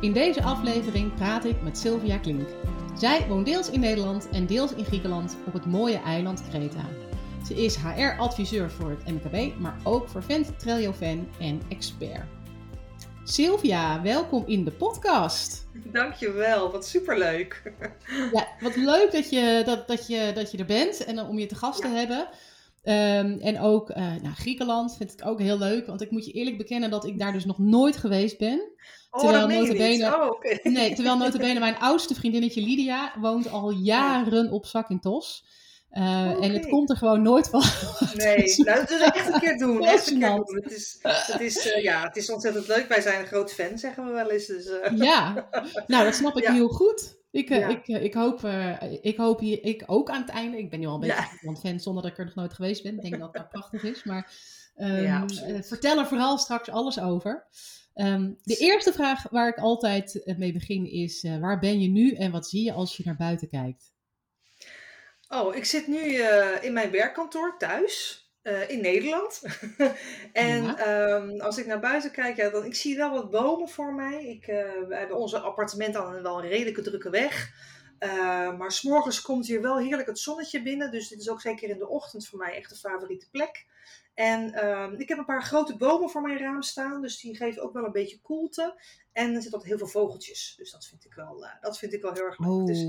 [0.00, 2.48] In deze aflevering praat ik met Sylvia Klink.
[2.98, 6.84] Zij woont deels in Nederland en deels in Griekenland op het mooie eiland Kreta.
[7.46, 12.24] Ze is HR-adviseur voor het MKB, maar ook voor Vent, Trello-fan en expert.
[13.24, 15.66] Sylvia, welkom in de podcast.
[15.72, 17.72] Dankjewel, wat superleuk.
[18.32, 21.46] Ja, wat leuk dat je, dat, dat je, dat je er bent en om je
[21.46, 22.28] te gast te hebben.
[22.88, 26.32] Um, en ook uh, nou, Griekenland vind ik ook heel leuk, want ik moet je
[26.32, 28.70] eerlijk bekennen dat ik daar dus nog nooit geweest ben.
[29.10, 30.60] Oh, terwijl notabene, oh, okay.
[30.72, 35.44] nee, terwijl notabene mijn oudste vriendinnetje Lydia woont al jaren op Zakynthos.
[35.92, 36.40] Uh, okay.
[36.40, 37.62] En het komt er gewoon nooit van.
[38.14, 39.84] Nee, nou, dat is echt een keer doen.
[39.84, 40.60] Echt een keer doen.
[40.62, 42.88] Het is, het, is, uh, ja, het is ontzettend leuk.
[42.88, 44.46] Wij zijn een groot fan, zeggen we wel eens.
[44.46, 44.98] Dus, uh.
[44.98, 45.48] Ja,
[45.86, 46.52] nou dat snap ik ja.
[46.52, 47.15] heel goed.
[47.36, 47.68] Ik, ja.
[47.68, 48.44] ik, ik, hoop,
[49.00, 50.58] ik hoop hier, ik ook aan het einde.
[50.58, 51.54] Ik ben nu al een beetje ja.
[51.54, 52.94] fan zonder dat ik er nog nooit geweest ben.
[52.94, 54.04] Ik denk dat dat prachtig is.
[54.04, 54.32] Maar
[54.76, 55.24] um, ja,
[55.62, 57.46] vertel er vooral straks alles over.
[57.94, 62.14] Um, de eerste vraag waar ik altijd mee begin is: uh, waar ben je nu
[62.14, 63.92] en wat zie je als je naar buiten kijkt?
[65.28, 68.25] Oh, ik zit nu uh, in mijn werkkantoor thuis.
[68.46, 69.42] Uh, in Nederland.
[70.32, 71.14] en ja.
[71.14, 74.24] um, als ik naar buiten kijk, ja, dan ik zie wel wat bomen voor mij.
[74.24, 74.56] Ik, uh,
[74.88, 77.52] we hebben onze appartement aan wel een redelijke drukke weg.
[78.00, 80.90] Uh, maar s'morgens komt hier wel heerlijk het zonnetje binnen.
[80.90, 83.66] Dus dit is ook zeker in de ochtend voor mij echt een favoriete plek.
[84.14, 87.02] En uh, ik heb een paar grote bomen voor mijn raam staan.
[87.02, 88.80] Dus die geven ook wel een beetje koelte.
[89.12, 90.54] En er zitten heel veel vogeltjes.
[90.56, 92.48] Dus dat vind ik wel, uh, dat vind ik wel heel erg leuk.
[92.48, 92.82] Oh, dus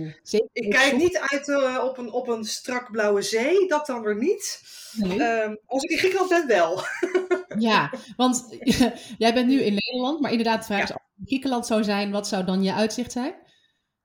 [0.53, 3.67] ik kijk niet uit uh, op, een, op een strak blauwe zee.
[3.67, 4.62] Dat dan weer niet.
[4.94, 5.22] Nee.
[5.22, 6.81] Um, als ik in Griekenland ben, wel.
[7.69, 8.47] ja, want
[9.17, 10.19] jij bent nu in Nederland.
[10.19, 13.34] Maar inderdaad, de vraag is, als Griekenland zou zijn, wat zou dan je uitzicht zijn?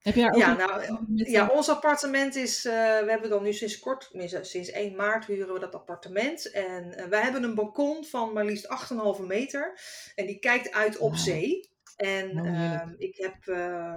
[0.02, 4.10] Heb ook ja, nou, ja, ons appartement is, uh, we hebben dan nu sinds kort,
[4.42, 6.50] sinds 1 maart huren we dat appartement.
[6.50, 9.80] En uh, wij hebben een balkon van maar liefst 8,5 meter.
[10.14, 11.18] En die kijkt uit op wow.
[11.18, 11.70] zee.
[11.96, 13.94] En oh, uh, ik heb, uh,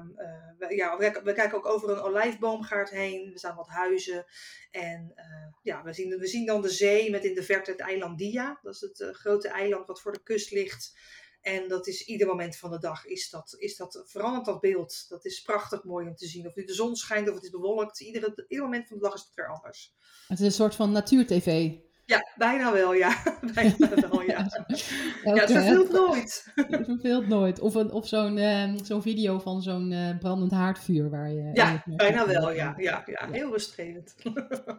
[0.58, 3.32] we, ja, we, we, kijken ook over een olijfboomgaard heen.
[3.32, 4.26] Er staan wat huizen.
[4.72, 5.14] En
[5.62, 8.60] ja, we zien, we zien dan de zee met in de verte het eiland Dia.
[8.62, 10.94] Dat is het grote eiland wat voor de kust ligt.
[11.46, 15.06] En dat is ieder moment van de dag is dat, is dat, verandert dat beeld.
[15.10, 16.48] Dat is prachtig mooi om te zien.
[16.48, 18.02] Of nu de zon schijnt of het is bewolkt.
[18.02, 19.96] Iedere, ieder moment van de dag is het weer anders.
[20.28, 21.72] Het is een soort van natuurtv.
[22.06, 23.16] Ja, bijna wel, ja.
[23.54, 24.48] bijna wel, ja.
[25.24, 26.52] ja, het verveelt nooit.
[26.56, 27.60] Het verveelt nooit.
[27.60, 31.50] Of, een, of zo'n uh, zo'n video van zo'n uh, brandend haardvuur waar je...
[31.54, 32.74] Ja, bijna wel, ja.
[32.78, 33.28] Ja, ja.
[33.32, 34.16] Heel rustgevend.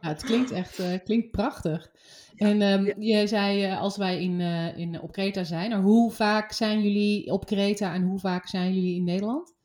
[0.00, 1.91] ja, het klinkt echt uh, klinkt prachtig.
[2.36, 3.19] En um, ja.
[3.19, 4.41] je zei, als wij in,
[4.76, 8.97] in, op Kreta zijn, hoe vaak zijn jullie op Kreta en hoe vaak zijn jullie
[8.97, 9.56] in Nederland?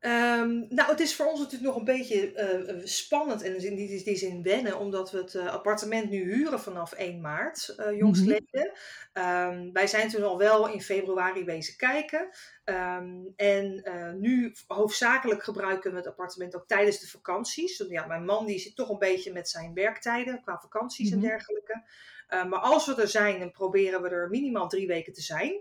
[0.00, 2.32] Um, nou, het is voor ons natuurlijk nog een beetje
[2.68, 6.60] uh, spannend en in die, die zin wennen, omdat we het uh, appartement nu huren
[6.60, 8.72] vanaf 1 maart, uh, jongstleden.
[9.12, 12.28] Um, wij zijn toen al wel in februari wezen kijken.
[12.64, 13.82] Um, en
[14.20, 17.84] nu hoofdzakelijk gebruiken we het appartement ook tijdens de vakanties.
[17.88, 21.82] Ja, mijn man die zit toch een beetje met zijn werktijden qua vakanties en dergelijke.
[22.28, 25.60] maar als we er zijn, dan proberen we er minimaal drie weken te zijn.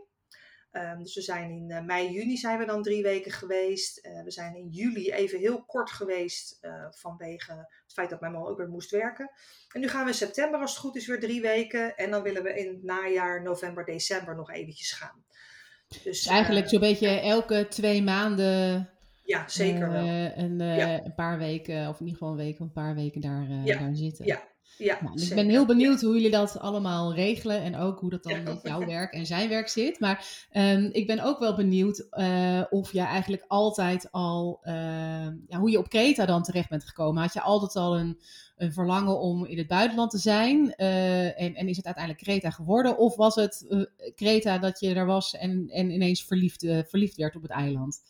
[0.77, 4.05] Um, dus we zijn in uh, mei, juni zijn we dan drie weken geweest.
[4.05, 7.51] Uh, we zijn in juli even heel kort geweest uh, vanwege
[7.83, 9.31] het feit dat mijn man ook weer moest werken.
[9.73, 11.95] En nu gaan we in september als het goed is weer drie weken.
[11.95, 15.23] En dan willen we in het najaar, november, december nog eventjes gaan.
[15.87, 18.89] Dus, dus eigenlijk zo'n beetje elke twee maanden...
[19.23, 20.05] Ja, zeker wel.
[20.35, 21.03] Een, ja.
[21.03, 23.79] een paar weken, of in ieder geval een week een paar weken daar, ja.
[23.79, 24.25] daar zitten.
[24.25, 28.09] Ja, ja, nou, ik ben heel benieuwd hoe jullie dat allemaal regelen en ook hoe
[28.09, 29.99] dat dan met jouw werk en zijn werk zit.
[29.99, 34.73] Maar um, ik ben ook wel benieuwd uh, of je eigenlijk altijd al, uh,
[35.47, 37.21] ja, hoe je op Kreta dan terecht bent gekomen.
[37.21, 38.19] Had je altijd al een,
[38.57, 42.49] een verlangen om in het buitenland te zijn uh, en, en, is het uiteindelijk Kreta
[42.49, 42.97] geworden?
[42.97, 43.65] Of was het
[44.15, 48.01] Kreta dat je er was en, en ineens verliefd, verliefd werd op het eiland?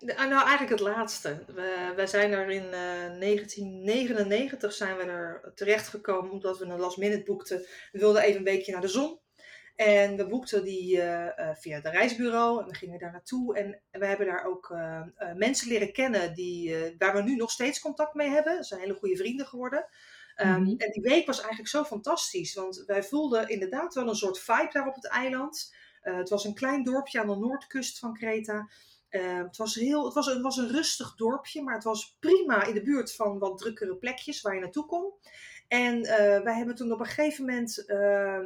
[0.00, 1.44] Nou, eigenlijk het laatste.
[1.46, 7.22] We, we zijn er in 1999 zijn we er terechtgekomen omdat we een last minute
[7.22, 7.58] boekten.
[7.92, 9.18] We wilden even een weekje naar de zon.
[9.76, 13.56] En we boekten die uh, via het reisbureau en we gingen daar naartoe.
[13.56, 15.02] En we hebben daar ook uh,
[15.34, 18.56] mensen leren kennen die, waar we nu nog steeds contact mee hebben.
[18.56, 19.86] Dat zijn hele goede vrienden geworden.
[20.36, 24.38] Um, En die week was eigenlijk zo fantastisch, want wij voelden inderdaad wel een soort
[24.38, 25.74] vibe daar op het eiland.
[26.00, 28.68] het was een klein dorpje aan de noordkust van Kreta.
[29.10, 32.74] Uh, het, was heel, het, was, was een rustig dorpje, maar het was prima in
[32.74, 35.12] de buurt van wat drukkere plekjes waar je naartoe kon.
[35.68, 36.06] En uh,
[36.42, 38.38] wij hebben toen op een gegeven moment, uh,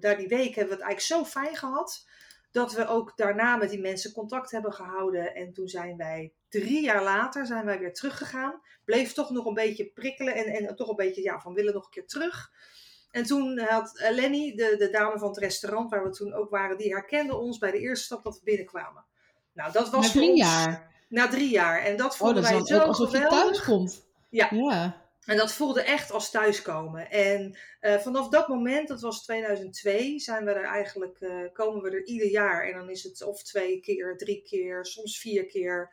[0.00, 2.06] daar die week, hebben we het eigenlijk zo fijn gehad.
[2.50, 5.34] Dat we ook daarna met die mensen contact hebben gehouden.
[5.34, 8.60] En toen zijn wij drie jaar later zijn wij weer teruggegaan.
[8.84, 11.84] Bleef toch nog een beetje prikkelen en, en toch een beetje ja, van willen nog
[11.84, 12.50] een keer terug.
[13.10, 16.78] En toen had Lenny, de, de dame van het restaurant waar we toen ook waren,
[16.78, 19.04] die herkende ons bij de eerste stap dat we binnenkwamen.
[19.54, 20.90] Nou, dat was na drie jaar?
[21.08, 21.82] Na drie jaar.
[21.82, 23.38] En dat oh, dat wij zo alsof geweldig.
[23.38, 24.02] je thuis komt.
[24.28, 24.48] Ja.
[24.50, 25.04] ja.
[25.24, 27.10] En dat voelde echt als thuiskomen.
[27.10, 31.90] En uh, vanaf dat moment, dat was 2002, zijn we er eigenlijk, uh, komen we
[31.90, 32.66] er ieder jaar.
[32.66, 35.90] En dan is het of twee keer, drie keer, soms vier keer.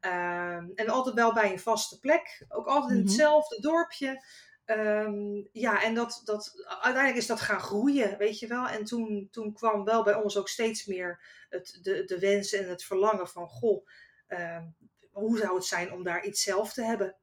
[0.00, 2.44] Uh, en altijd wel bij een vaste plek.
[2.48, 3.06] Ook altijd in mhm.
[3.06, 4.24] hetzelfde dorpje.
[4.66, 8.66] Um, ja, en dat, dat, uiteindelijk is dat gaan groeien, weet je wel.
[8.68, 12.68] En toen, toen kwam wel bij ons ook steeds meer het, de, de wens en
[12.68, 13.48] het verlangen van...
[13.48, 13.86] Goh,
[14.28, 14.62] uh,
[15.10, 17.16] hoe zou het zijn om daar iets zelf te hebben?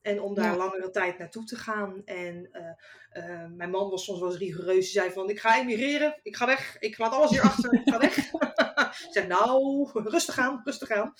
[0.00, 2.02] En om daar langere tijd naartoe te gaan.
[2.04, 4.92] En uh, uh, mijn man was soms wel eens rigoureus.
[4.92, 6.20] Hij zei van, ik ga emigreren.
[6.22, 6.76] Ik ga weg.
[6.78, 7.72] Ik laat alles hier achter.
[7.72, 8.16] Ik ga weg.
[9.06, 10.60] ik zei, nou, rustig aan.
[10.64, 11.14] Rustig aan.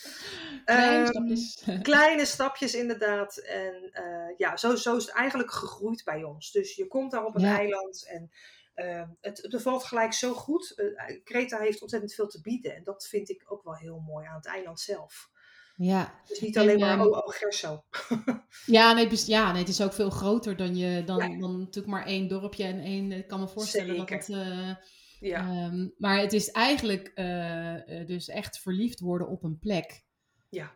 [0.64, 1.62] Kleine, um, stapjes.
[1.82, 3.36] kleine stapjes, inderdaad.
[3.36, 6.52] En uh, ja, zo, zo is het eigenlijk gegroeid bij ons.
[6.52, 7.56] Dus je komt daar op een ja.
[7.58, 8.30] eiland en...
[8.76, 10.74] Uh, het, het bevalt gelijk zo goed.
[10.76, 12.74] Uh, Kreta heeft ontzettend veel te bieden.
[12.74, 15.30] En dat vind ik ook wel heel mooi aan het eiland zelf.
[15.78, 16.14] Ja.
[16.28, 17.84] Dus niet alleen en, maar, oh, oh Gerso.
[18.66, 21.38] ja, nee, ja, nee, het is ook veel groter dan je, dan, ja.
[21.38, 24.16] dan natuurlijk maar één dorpje en één, ik kan me voorstellen Zeker.
[24.16, 24.36] dat het...
[24.36, 24.74] Uh,
[25.20, 25.66] ja.
[25.66, 30.02] Um, maar het is eigenlijk uh, dus echt verliefd worden op een plek.
[30.48, 30.72] Ja,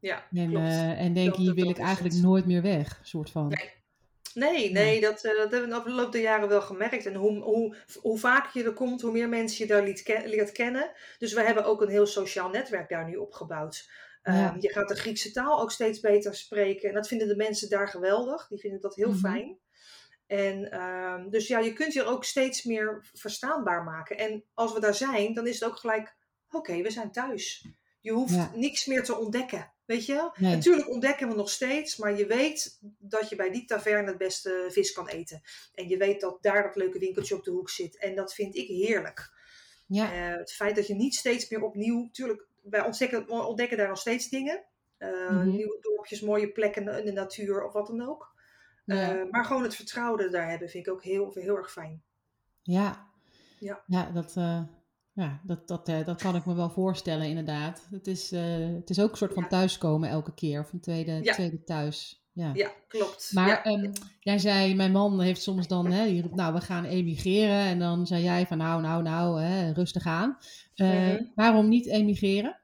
[0.00, 0.66] ja en, klopt.
[0.66, 2.24] Uh, en denk, hier wil ik eigenlijk het.
[2.24, 3.48] nooit meer weg, soort van.
[3.48, 3.72] Nee.
[4.34, 7.06] Nee, nee, dat, uh, dat hebben we de loop der jaren wel gemerkt.
[7.06, 10.28] En hoe, hoe, hoe vaker je er komt, hoe meer mensen je daar leert, ken,
[10.28, 10.90] leert kennen.
[11.18, 13.90] Dus we hebben ook een heel sociaal netwerk daar nu opgebouwd.
[14.22, 14.54] Ja.
[14.54, 16.88] Um, je gaat de Griekse taal ook steeds beter spreken.
[16.88, 18.48] En dat vinden de mensen daar geweldig.
[18.48, 19.32] Die vinden dat heel mm-hmm.
[19.32, 19.58] fijn.
[20.26, 24.18] En um, dus ja, je kunt je ook steeds meer verstaanbaar maken.
[24.18, 26.16] En als we daar zijn, dan is het ook gelijk,
[26.46, 27.66] oké, okay, we zijn thuis.
[28.00, 28.50] Je hoeft ja.
[28.54, 29.72] niks meer te ontdekken.
[29.84, 30.30] Weet je?
[30.36, 30.54] Nee.
[30.54, 34.66] Natuurlijk ontdekken we nog steeds, maar je weet dat je bij die taverne het beste
[34.68, 35.42] vis kan eten.
[35.74, 37.98] En je weet dat daar dat leuke winkeltje op de hoek zit.
[37.98, 39.32] En dat vind ik heerlijk.
[39.86, 40.30] Ja.
[40.30, 43.98] Uh, het feit dat je niet steeds meer opnieuw, natuurlijk, wij ontdekken, ontdekken daar nog
[43.98, 44.64] steeds dingen.
[44.98, 45.48] Uh, Mhm.
[45.48, 48.33] Nieuwe dorpjes, mooie plekken in de natuur of wat dan ook.
[48.84, 49.14] Ja.
[49.16, 52.02] Uh, maar gewoon het vertrouwde daar hebben vind ik ook heel, heel erg fijn.
[52.62, 53.08] Ja,
[53.58, 53.82] Ja.
[53.86, 54.62] ja dat, uh,
[55.12, 57.86] ja, dat, dat, uh, dat kan ik me wel voorstellen, inderdaad.
[57.90, 59.48] Het is, het is ook een soort van Ja.
[59.48, 61.32] thuiskomen elke keer, of een tweede, Ja.
[61.32, 62.22] tweede thuis.
[62.32, 62.50] Ja.
[62.54, 63.30] Ja, klopt.
[63.32, 66.84] Maar ehm, jij zei, mijn man heeft soms dan, hè, die roept, nou, we gaan
[66.84, 67.58] emigreren.
[67.58, 70.38] En dan zei jij van, nou, nou, nou, hè, rustig aan.
[70.76, 71.22] Mhm.
[71.34, 72.60] Waarom niet emigreren?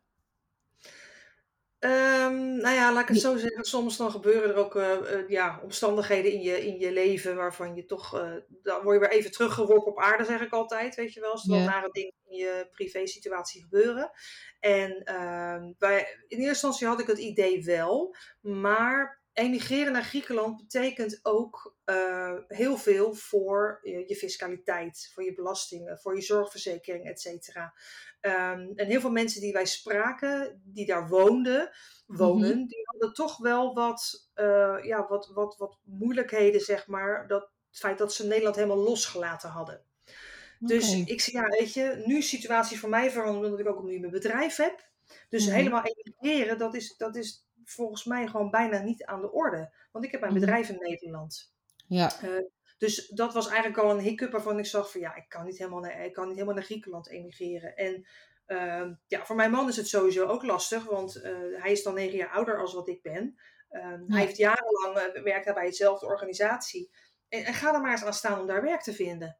[1.84, 3.64] Um, nou ja, laat ik het zo zeggen.
[3.64, 7.74] Soms dan gebeuren er ook uh, uh, ja, omstandigheden in je, in je leven waarvan
[7.74, 8.32] je toch, uh,
[8.62, 10.94] dan word je weer even teruggeworpen op aarde, zeg ik altijd.
[10.94, 14.10] Weet je wel, als er wat nare dingen in je privé situatie gebeuren.
[14.58, 20.56] En um, bij, in eerste instantie had ik het idee wel, maar emigreren naar Griekenland
[20.56, 27.06] betekent ook uh, heel veel voor je, je, fiscaliteit, voor je belastingen, voor je zorgverzekering,
[27.08, 27.74] et cetera.
[28.20, 31.70] Um, en heel veel mensen die wij spraken, die daar woonden,
[32.06, 32.66] wonen, Mhm.
[32.66, 37.26] die hadden toch wel wat, uh, ja, wat, wat, wat moeilijkheden, zeg maar.
[37.26, 39.84] Dat, het feit dat ze Nederland helemaal losgelaten hadden.
[40.58, 43.68] Dus ik zei, ja, weet je, nu is de situatie voor mij veranderd omdat ik
[43.68, 44.88] ook nu mijn bedrijf heb.
[45.28, 45.54] Dus Mhm.
[45.54, 49.74] helemaal emigreren, dat is, dat is volgens mij gewoon bijna niet aan de orde.
[49.92, 50.40] Want ik heb mijn Mhm.
[50.40, 51.52] bedrijf in Nederland.
[51.90, 52.40] Ja, Uh,
[52.78, 55.58] dus dat was eigenlijk al een hiccup waarvan ik zag van ja, ik kan niet
[55.58, 57.76] helemaal naar, ik kan niet helemaal naar Griekenland emigreren.
[57.76, 58.06] En
[58.46, 61.94] uh, ja, voor mijn man is het sowieso ook lastig, want uh, hij is dan
[61.94, 63.38] negen jaar ouder als wat ik ben.
[63.70, 64.04] Uh, ja.
[64.06, 66.90] Hij heeft jarenlang uh, werkt hij bij dezelfde organisatie.
[67.28, 69.38] En, en, ga er maar eens aan staan om daar werk te vinden.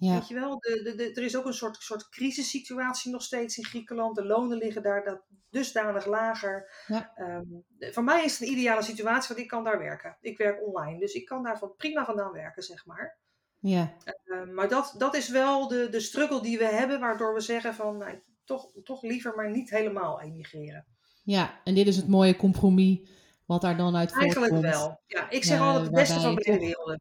[0.00, 0.12] Ja.
[0.12, 3.58] Weet je wel, de, de, de, er is ook een soort, soort crisissituatie nog steeds
[3.58, 4.16] in Griekenland.
[4.16, 6.70] De lonen liggen daar dat, dusdanig lager.
[6.86, 7.12] Ja.
[7.16, 10.16] Um, voor mij is het een ideale situatie, want ik kan daar werken.
[10.20, 13.18] Ik werk online, dus ik kan daar van, prima vandaan werken, zeg maar.
[13.58, 13.94] Ja.
[14.24, 17.74] Uh, maar dat, dat is wel de, de struggle die we hebben, waardoor we zeggen
[17.74, 20.86] van nou, toch, toch liever maar niet helemaal emigreren.
[21.22, 23.08] Ja, en dit is het mooie compromis
[23.46, 24.36] wat daar dan uit voortkomt.
[24.36, 25.00] Eigenlijk wel.
[25.06, 27.00] Ja, ik zeg uh, altijd het beste van beide werelden.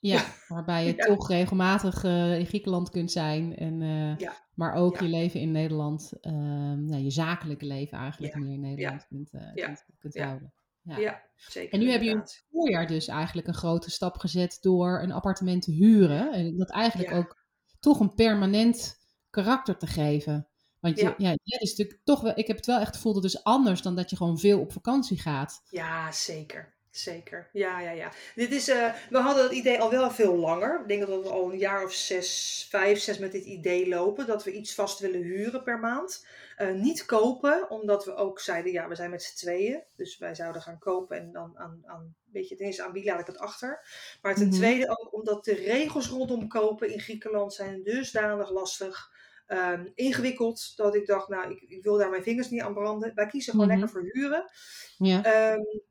[0.00, 3.56] Ja, waarbij je toch regelmatig uh, in Griekenland kunt zijn.
[3.56, 4.44] En, uh, ja.
[4.54, 9.30] Maar ook je leven in Nederland, uh, je zakelijke leven eigenlijk meer in Nederland kunt,
[9.54, 10.52] kunt, kunt houden.
[10.82, 11.22] Ja.
[11.36, 11.72] zeker.
[11.72, 15.12] En nu heb je in het voorjaar dus eigenlijk een grote stap gezet door een
[15.12, 16.32] appartement te huren.
[16.32, 17.44] En dat eigenlijk ook
[17.80, 18.98] toch een permanent
[19.30, 20.48] karakter te geven.
[20.80, 21.36] Want je, ja.
[21.42, 23.82] ja, is natuurlijk toch wel, ik heb het wel echt gevoeld dat het is anders
[23.82, 25.62] dan dat je gewoon veel op vakantie gaat.
[25.70, 26.75] Ja, zeker.
[26.96, 28.12] Zeker, ja, ja, ja.
[28.34, 30.80] Dit is, uh, we hadden het idee al wel veel langer.
[30.80, 34.26] Ik denk dat we al een jaar of zes, vijf, zes met dit idee lopen.
[34.26, 36.26] Dat we iets vast willen huren per maand.
[36.58, 39.82] Uh, niet kopen, omdat we ook zeiden, ja, we zijn met z'n tweeën.
[39.96, 43.04] Dus wij zouden gaan kopen en dan aan, aan weet je, ten eerste aan wie
[43.04, 43.80] laat ik het achter.
[44.22, 44.56] Maar ten mhm.
[44.56, 49.14] tweede ook omdat de regels rondom kopen in Griekenland zijn dusdanig lastig.
[49.48, 53.14] Um, ingewikkeld, dat ik dacht, nou, ik, ik, wil daar mijn vingers niet aan branden.
[53.14, 53.78] Wij kiezen gewoon mhm.
[53.78, 54.50] lekker voor huren.
[54.98, 55.52] Ja.
[55.52, 55.82] Um,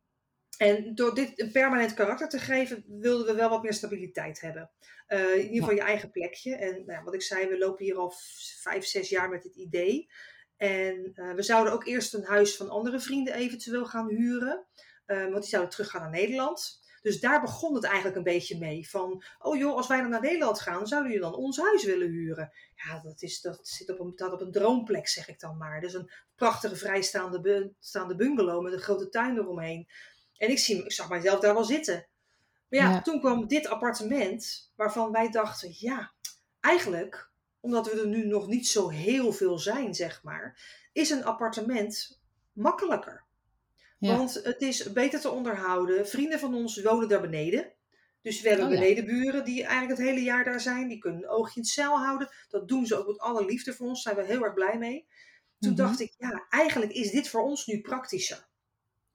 [0.57, 4.71] en door dit een permanent karakter te geven, wilden we wel wat meer stabiliteit hebben.
[5.07, 6.55] Uh, in ieder geval je eigen plekje.
[6.55, 8.13] En nou, wat ik zei, we lopen hier al
[8.61, 10.09] vijf, zes jaar met dit idee.
[10.57, 14.65] En uh, we zouden ook eerst een huis van andere vrienden eventueel gaan huren.
[15.07, 16.83] Uh, want die zouden teruggaan naar Nederland.
[17.01, 18.89] Dus daar begon het eigenlijk een beetje mee.
[18.89, 22.07] Van, oh joh, als wij dan naar Nederland gaan, zouden jullie dan ons huis willen
[22.07, 22.51] huren?
[22.75, 25.81] Ja, dat, is, dat zit op een, dat op een droomplek, zeg ik dan maar.
[25.81, 29.87] Dus een prachtige vrijstaande staande bungalow met een grote tuin eromheen.
[30.37, 32.07] En ik, zie, ik zag mijzelf daar wel zitten.
[32.69, 36.13] Maar ja, toen kwam dit appartement waarvan wij dachten, ja,
[36.59, 40.59] eigenlijk, omdat we er nu nog niet zo heel veel zijn, zeg maar,
[40.93, 42.21] is een appartement
[42.53, 43.25] makkelijker.
[43.99, 46.07] Want het is beter te onderhouden.
[46.07, 47.73] Vrienden van ons wonen daar beneden.
[48.21, 50.87] Dus we hebben oh, benedenburen die eigenlijk het hele jaar daar zijn.
[50.87, 52.29] Die kunnen een oogje in het cel houden.
[52.49, 54.03] Dat doen ze ook met alle liefde voor ons.
[54.03, 55.07] Daar zijn we heel erg blij mee.
[55.59, 55.81] Toen mhm.
[55.81, 58.47] dacht ik, ja, eigenlijk is dit voor ons nu praktischer.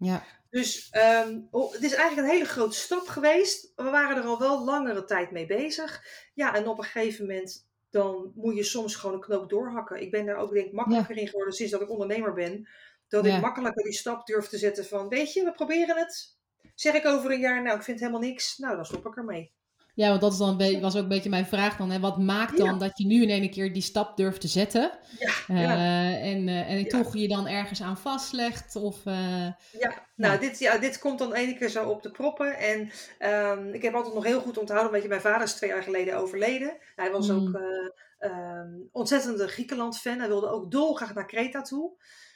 [0.01, 0.25] Ja.
[0.51, 0.91] Dus
[1.27, 3.73] um, het is eigenlijk een hele grote stap geweest.
[3.77, 6.05] We waren er al wel langere tijd mee bezig.
[6.35, 10.01] Ja, en op een gegeven moment dan moet je soms gewoon een knoop doorhakken.
[10.01, 12.69] Ik ben daar ook denk ik makkelijker in geworden sinds dat ik ondernemer ben.
[13.09, 16.39] Dat ik makkelijker die stap durf te zetten van, weet je, we proberen het.
[16.75, 18.59] Zeg ik over een jaar, nou ik vind helemaal niks.
[18.59, 19.53] Nou, dan stop ik ermee.
[20.01, 21.91] Ja, want dat is dan was ook een beetje mijn vraag dan.
[21.91, 22.01] Hè?
[22.01, 24.91] Wat maakt dan dat je nu in één keer die stap durft te zetten?
[25.19, 28.77] Ja, uh, en, uh, en toch je dan ergens aan vastlegt?
[28.77, 29.47] Of, uh,
[29.79, 32.59] ja, nou, Dit, ja, dit komt dan één keer zo op de proppen.
[32.59, 32.91] En
[33.59, 35.83] um, ik heb altijd nog heel goed onthouden, want je, mijn vader is twee jaar
[35.83, 36.77] geleden overleden.
[36.97, 37.61] Hij was ook
[38.21, 40.19] um, ontzettende Griekenland-fan.
[40.19, 41.93] Hij wilde ook dolgraag naar Kreta toe.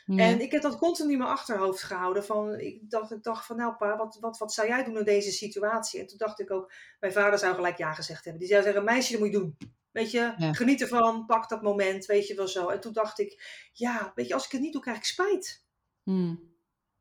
[0.07, 2.25] En ik heb dat continu in mijn achterhoofd gehouden.
[2.25, 5.05] Van, ik, dacht, ik dacht van, nou pa, wat, wat, wat zou jij doen in
[5.05, 6.01] deze situatie?
[6.01, 8.43] En toen dacht ik ook, mijn vader zou gelijk ja gezegd hebben.
[8.43, 9.57] Die zou zeggen, meisje, dat moet je doen.
[9.91, 12.69] Weet je, geniet ervan, pak dat moment, weet je wel zo.
[12.69, 13.43] En toen dacht ik,
[13.73, 15.65] ja, weet je, als ik het niet doe, krijg ik spijt.
[16.03, 16.53] Hmm.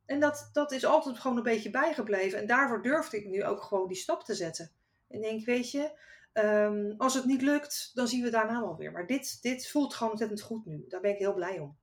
[0.05, 2.39] En dat, dat is altijd gewoon een beetje bijgebleven.
[2.39, 4.71] En daarvoor durfde ik nu ook gewoon die stap te zetten.
[5.07, 5.99] En denk, weet je,
[6.33, 8.91] um, als het niet lukt, dan zien we daarna wel weer.
[8.91, 10.85] Maar dit, dit voelt gewoon ontzettend goed nu.
[10.87, 11.77] Daar ben ik heel blij om.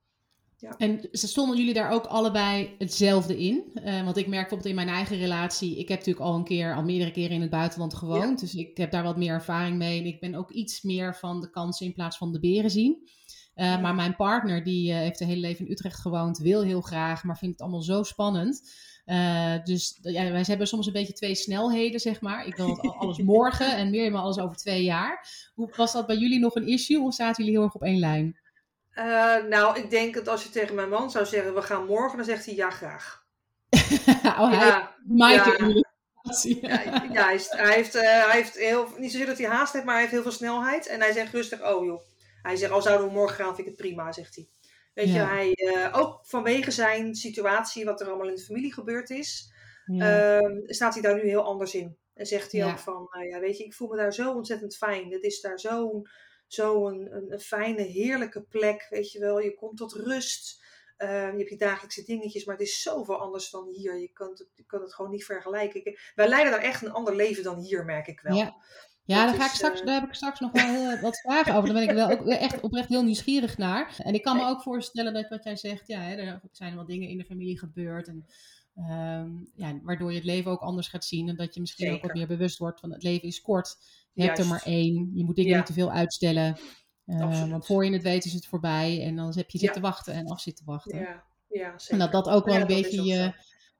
[0.60, 0.76] Ja.
[0.76, 3.64] En stonden jullie daar ook allebei hetzelfde in?
[3.74, 6.74] Uh, want ik merk bijvoorbeeld in mijn eigen relatie, ik heb natuurlijk al een keer,
[6.74, 8.40] al meerdere keren in het buitenland gewoond.
[8.40, 10.00] Dus ik heb daar wat meer ervaring mee.
[10.00, 13.08] En ik ben ook iets meer van de kansen in plaats van de beren zien.
[13.54, 16.80] Uh, Maar mijn partner, die uh, heeft een hele leven in Utrecht gewoond, wil heel
[16.80, 18.70] graag, maar vindt het allemaal zo spannend.
[19.64, 22.46] dus ja, wij hebben soms een beetje twee snelheden, zeg maar.
[22.46, 25.28] Ik wil alles morgen en meer alles over twee jaar.
[25.54, 27.98] Hoe was dat bij jullie nog een issue of zaten jullie heel erg op één
[27.98, 28.38] lijn?
[28.94, 32.16] Uh, nou, ik denk dat als je tegen mijn man zou zeggen, we gaan morgen,
[32.16, 33.24] dan zegt hij ja graag.
[34.40, 35.56] oh, ja, hij ja,
[36.60, 39.72] ja, ja, hij, is, hij, heeft, uh, hij heeft heel, niet zozeer dat hij haast
[39.72, 40.86] heeft, maar hij heeft heel veel snelheid.
[40.86, 42.00] En hij zegt rustig, oh joh.
[42.42, 44.48] Hij zegt, al zouden we morgen gaan, vind ik het prima, zegt hij.
[44.94, 49.10] Weet je, hij, uh, ook vanwege zijn situatie, wat er allemaal in de familie gebeurd
[49.10, 49.52] is,
[49.86, 51.98] uh, staat hij daar nu heel anders in.
[52.14, 54.76] En zegt hij ook van, nou ja, weet je, ik voel me daar zo ontzettend
[54.76, 55.12] fijn.
[55.12, 56.08] Het is daar zo'n
[56.52, 58.86] zo'n een, een, fijne, heerlijke plek.
[58.90, 60.62] Weet je wel, je komt tot rust.
[60.98, 64.00] Uh, je hebt je dagelijkse dingetjes, maar het is zoveel anders dan hier.
[64.00, 65.98] Je kan het, je kan het gewoon niet vergelijken.
[66.14, 68.36] wij leiden daar echt een ander leven dan hier, merk ik wel.
[68.36, 68.56] Ja.
[69.04, 69.86] Ja, daar, ga ik straks, uh...
[69.86, 71.64] daar heb ik straks nog wel heel, wat vragen over.
[71.64, 73.94] Daar ben ik wel ook echt oprecht heel nieuwsgierig naar.
[73.98, 76.86] En ik kan me ook voorstellen dat wat jij zegt, ja, hè, er zijn wel
[76.86, 78.08] dingen in de familie gebeurd.
[78.08, 78.26] En,
[78.76, 81.28] uh, ja, waardoor je het leven ook anders gaat zien.
[81.28, 83.76] En dat je misschien ook wat meer bewust wordt van het leven is kort.
[84.12, 85.10] Je hebt er maar één.
[85.14, 86.58] Je moet dingen niet te veel uitstellen.
[87.06, 89.02] Uh, want voor je het weet is het voorbij.
[89.02, 90.98] En dan heb je zitten wachten en af zitten wachten.
[90.98, 91.94] Ja, ja zeker.
[91.94, 93.32] En dat dat ook wel een beetje je,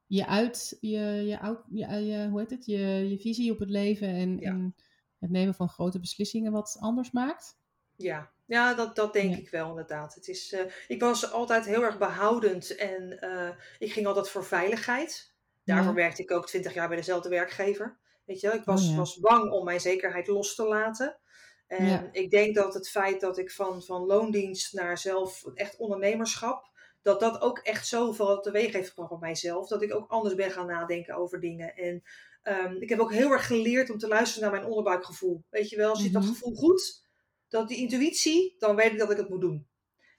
[0.06, 2.66] je uit, je, je, je, je, hoe heet het?
[2.66, 4.74] Je, je visie op het leven en, en
[5.18, 7.58] het nemen van grote beslissingen wat anders maakt.
[7.96, 10.14] Ja, ja dat, dat denk ik wel inderdaad.
[10.14, 14.44] Het is, uh, ik was altijd heel erg behoudend en uh, ik ging altijd voor
[14.44, 15.34] veiligheid.
[15.64, 17.98] Daarvoor werkte ik ook twintig jaar bij dezelfde werkgever.
[18.30, 21.18] Weet je wel, ik was, oh, was bang om mijn zekerheid los te laten.
[21.66, 22.08] En ja.
[22.12, 26.70] ik denk dat het feit dat ik van, van loondienst naar zelf echt ondernemerschap,
[27.02, 29.68] dat dat ook echt zoveel teweeg heeft gebracht op mijzelf.
[29.68, 31.76] Dat ik ook anders ben gaan nadenken over dingen.
[31.76, 32.02] En
[32.42, 35.44] um, ik heb ook heel erg geleerd om te luisteren naar mijn onderbuikgevoel.
[35.50, 36.32] Weet je wel, zit dat Mhm.
[36.32, 37.04] gevoel goed,
[37.48, 39.68] dat die intuïtie, dan weet ik dat ik het moet doen.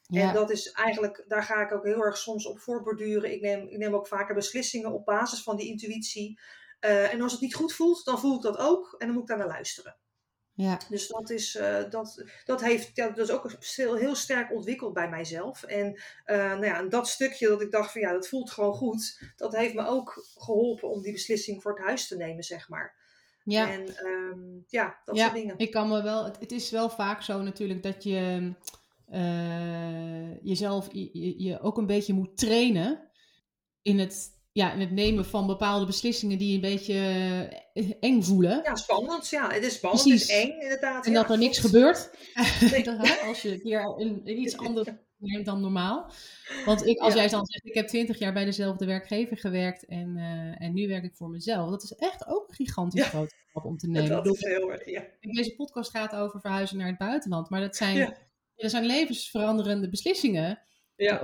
[0.02, 0.28] Ja.
[0.28, 3.32] En dat is eigenlijk, daar ga ik ook heel erg soms op voorborduren.
[3.32, 6.40] Ik neem, ik neem ook vaker beslissingen op basis van die intuïtie.
[6.82, 8.96] Eh, en als het niet goed voelt, dan voel ik dat ook.
[8.98, 9.96] En dan moet ik daar naar luisteren.
[10.54, 10.80] Ja.
[10.90, 14.94] Dus dat is, eh, dat, dat heeft, ja, dat is ook heel, heel sterk ontwikkeld
[14.94, 15.64] bij mijzelf.
[15.64, 19.32] En eh, nou ja, dat stukje dat ik dacht van ja, dat voelt gewoon goed.
[19.36, 23.00] Dat heeft me ook geholpen om die beslissing voor het huis te nemen, zeg maar.
[23.44, 23.72] Ja.
[23.72, 25.58] En ehm, ja, dat ja, soort dingen.
[25.58, 26.26] ik kan me wel.
[26.26, 28.54] Het, het is wel vaak zo natuurlijk dat je
[30.42, 33.10] jezelf je, je- je ook een beetje moet trainen
[33.82, 36.94] in het, ja, in het nemen van bepaalde beslissingen die een beetje
[37.74, 38.62] eh, eng voelen.
[38.64, 39.30] Ja, spannend.
[39.30, 40.04] Ja, het is spannend.
[40.04, 40.44] Het is Precies.
[40.50, 41.06] eng, inderdaad.
[41.06, 42.10] En ja, dat er niks gebeurt.
[42.72, 42.90] Nee.
[43.28, 46.12] Als je keer een, een iets anders neemt dan normaal.
[46.66, 47.20] Want ik, als Ja.
[47.20, 50.88] jij dan zegt, ik heb twintig jaar bij dezelfde werkgever gewerkt en, eh, en nu
[50.88, 51.70] werk ik voor mezelf.
[51.70, 53.08] Dat is echt ook een gigantisch Ja.
[53.10, 54.10] grote stap om te nemen.
[54.10, 55.04] Dat is heel erg, ja.
[55.20, 57.50] deze podcast gaat over verhuizen naar het buitenland.
[57.50, 58.18] Maar dat zijn,
[58.56, 60.62] dat zijn levensveranderende beslissingen.
[60.96, 61.22] Ja.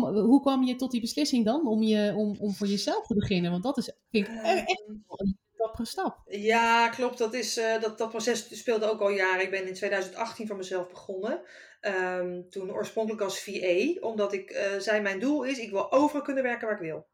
[0.00, 1.66] Hoe, kwam je tot die beslissing dan?
[1.66, 3.50] Om, je, om, om voor jezelf te beginnen?
[3.50, 6.22] Want dat is, vind ik, echt Ehm, wel een dappere stap.
[6.26, 7.18] Ja, klopt.
[7.18, 9.44] Dat, is, eh, dat, dat proces speelde ook al jaren.
[9.44, 11.42] Ik ben in 2018 voor mezelf begonnen.
[11.80, 14.00] Ehm, toen oorspronkelijk als VA.
[14.00, 17.06] Omdat ik eh, zei, mijn doel is, ik wil overal kunnen werken waar ik wil.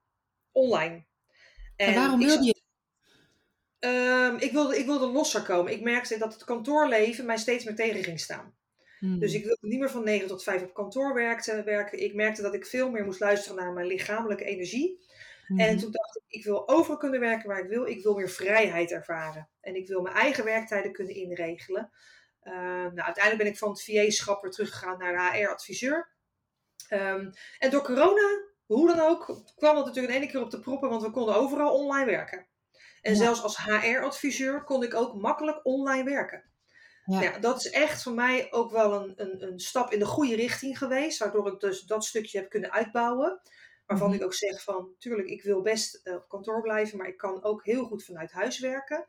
[0.52, 1.04] Online.
[1.76, 2.56] En, waarom wilde je...
[3.78, 5.72] Ehm, ik, wilde, ik wilde losser komen.
[5.72, 8.57] Ik merkte dat het kantoorleven mij steeds meer tegen ging staan.
[8.98, 9.18] Hmm.
[9.18, 12.02] Dus ik wilde niet meer van 9 tot 5 op kantoor werkte, werken.
[12.02, 15.06] Ik merkte dat ik veel meer moest luisteren naar mijn lichamelijke energie.
[15.48, 15.78] En Mhm.
[15.78, 17.86] toen dacht ik, ik wil overal kunnen werken waar ik wil.
[17.86, 19.48] Ik wil meer vrijheid ervaren.
[19.60, 21.90] En ik wil mijn eigen werktijden kunnen inregelen.
[22.42, 26.08] Uh, nou, uiteindelijk ben ik van het VA-schap weer teruggegaan naar de HR-adviseur.
[26.92, 29.24] Um, en door corona, hoe dan ook,
[29.56, 32.46] kwam dat natuurlijk in één keer op de proppen, want we konden overal online werken.
[33.00, 33.18] En Ja.
[33.18, 36.44] zelfs als HR-adviseur kon ik ook makkelijk online werken.
[37.10, 37.22] Ja.
[37.22, 40.34] Ja, dat is echt voor mij ook wel een, een, een stap in de goede
[40.34, 43.40] richting geweest, waardoor ik dus dat stukje heb kunnen uitbouwen.
[43.86, 44.18] Waarvan Mhm.
[44.18, 47.42] ik ook zeg van, tuurlijk, ik wil best uh, op kantoor blijven, maar ik kan
[47.42, 49.06] ook heel goed vanuit huis werken.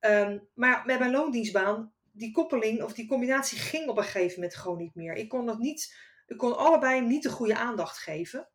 [0.00, 4.54] Um, maar met mijn loondienstbaan, die koppeling of die combinatie ging op een gegeven moment
[4.54, 5.14] gewoon niet meer.
[5.14, 8.48] Ik kon dat niet, ik kon allebei niet de goede aandacht geven.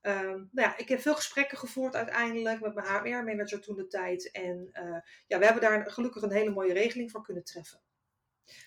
[0.00, 4.30] Um, nou ja, ik heb veel gesprekken gevoerd uiteindelijk met mijn HR-manager toen de tijd.
[4.30, 7.80] En uh, ja, we hebben daar gelukkig een hele mooie regeling voor kunnen treffen.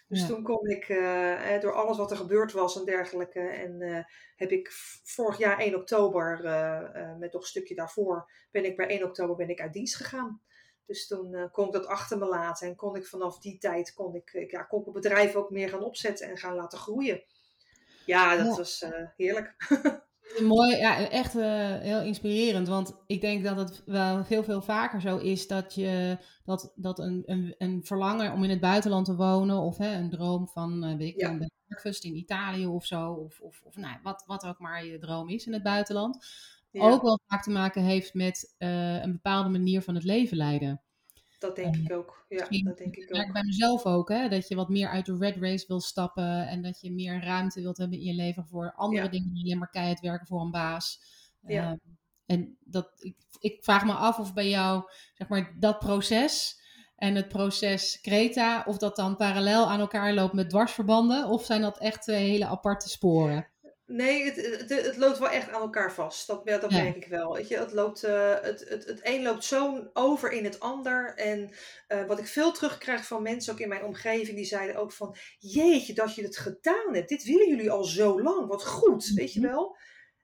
[0.08, 0.28] Dus ja.
[0.28, 4.04] toen kon ik, uh, door alles wat er gebeurd was en dergelijke, en uh,
[4.36, 4.72] heb ik
[5.04, 9.36] vorig jaar 1 oktober, uh, met nog een stukje daarvoor, ben ik bij 1 oktober
[9.36, 10.42] ben ik uit dienst gegaan.
[10.86, 14.16] Dus toen kon ik dat achter me laten en kon ik vanaf die tijd kon
[14.16, 17.24] ik, ja, kon ik het bedrijf ook meer gaan opzetten en gaan laten groeien.
[18.06, 18.56] Ja, dat ja.
[18.56, 18.86] was
[19.16, 19.56] heerlijk.
[20.42, 21.44] Mooi, ja, echt uh,
[21.80, 22.68] heel inspirerend.
[22.68, 27.00] Want ik denk dat het wel veel, veel vaker zo is dat je dat, dat
[27.00, 30.90] een, een, een verlangen om in het buitenland te wonen, of hè, een droom van,
[30.90, 31.30] uh, weet ik, ja.
[31.30, 35.00] een breakfast in Italië of zo, of, of, of nou, wat, wat ook maar je
[35.00, 36.26] droom is in het buitenland,
[36.72, 36.90] ja.
[36.90, 40.82] ook wel vaak te maken heeft met uh, een bepaalde manier van het leven leiden.
[41.40, 42.26] Dat denk ik ook.
[42.30, 43.32] Ja, dat denk ik ook.
[43.34, 46.62] bij mezelf ook, hè, dat je wat meer uit de red race wil stappen en
[46.62, 49.10] dat je meer ruimte wilt hebben in je leven voor andere ja.
[49.10, 51.02] dingen dan alleen maar keihard werken voor een baas.
[51.48, 51.72] Ja.
[51.72, 51.78] Uh,
[52.26, 56.64] en dat, ik, ik vraag me af of bij jou, zeg maar, dat proces
[56.96, 61.62] en het proces Creta, of dat dan parallel aan elkaar loopt met dwarsverbanden, of zijn
[61.62, 63.48] dat echt uh, hele aparte sporen?
[63.88, 66.28] Nee, het, het, het, loopt wel echt aan elkaar vast.
[66.28, 66.84] Dat, dat ja.
[66.84, 67.34] merk ik wel.
[67.34, 67.58] Weet je?
[67.58, 71.16] Het, loopt, uh, het, het, het een loopt zo over in het ander.
[71.16, 71.52] En
[71.88, 75.16] uh, wat ik veel terugkrijg van mensen, ook in mijn omgeving, die zeiden ook van...
[75.40, 77.10] Jeetje, dat je het gedaan hebt.
[77.10, 78.48] Dit willen jullie al zo lang.
[78.48, 79.78] Wat goed, weet je wel?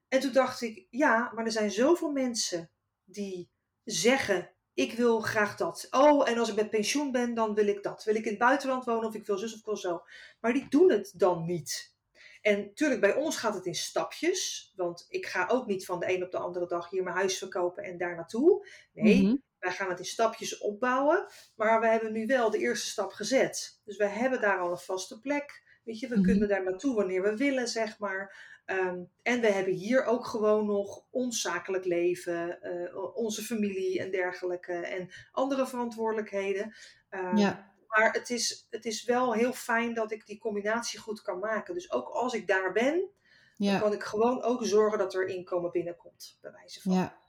[0.07, 2.71] En toen dacht ik, ja, maar er zijn zoveel mensen
[3.03, 3.49] die
[3.83, 4.53] zeggen...
[4.73, 5.87] Ik wil graag dat.
[5.89, 8.03] Oh, en als ik met pensioen ben, dan wil ik dat.
[8.03, 10.01] Wil ik in het buitenland wonen of ik wil zus of ik wil zo.
[10.39, 11.95] Maar die doen het dan niet.
[12.41, 14.73] En tuurlijk, bij ons gaat het in stapjes.
[14.75, 17.37] Want ik ga ook niet van de een op de andere dag hier mijn huis
[17.37, 18.67] verkopen en daar naartoe.
[18.93, 19.43] Nee, mm-hmm.
[19.59, 21.25] wij gaan het in stapjes opbouwen.
[21.55, 23.79] Maar we hebben nu wel de eerste stap gezet.
[23.83, 25.63] Dus we hebben daar al een vaste plek.
[25.83, 26.31] Weet je, we mm-hmm.
[26.31, 28.49] kunnen daar naartoe wanneer we willen, zeg maar.
[28.65, 34.11] Um, en we hebben hier ook gewoon nog ons zakelijk leven, uh, onze familie en
[34.11, 34.73] dergelijke.
[34.73, 36.75] En andere verantwoordelijkheden.
[37.09, 37.70] Um, ja.
[37.91, 41.73] Maar het is, het is wel heel fijn dat ik die combinatie goed kan maken.
[41.73, 43.09] Dus ook als ik daar ben,
[43.57, 46.93] dan kan ik gewoon ook zorgen dat er inkomen binnenkomt, bij wijze van.
[46.93, 47.20] Ja,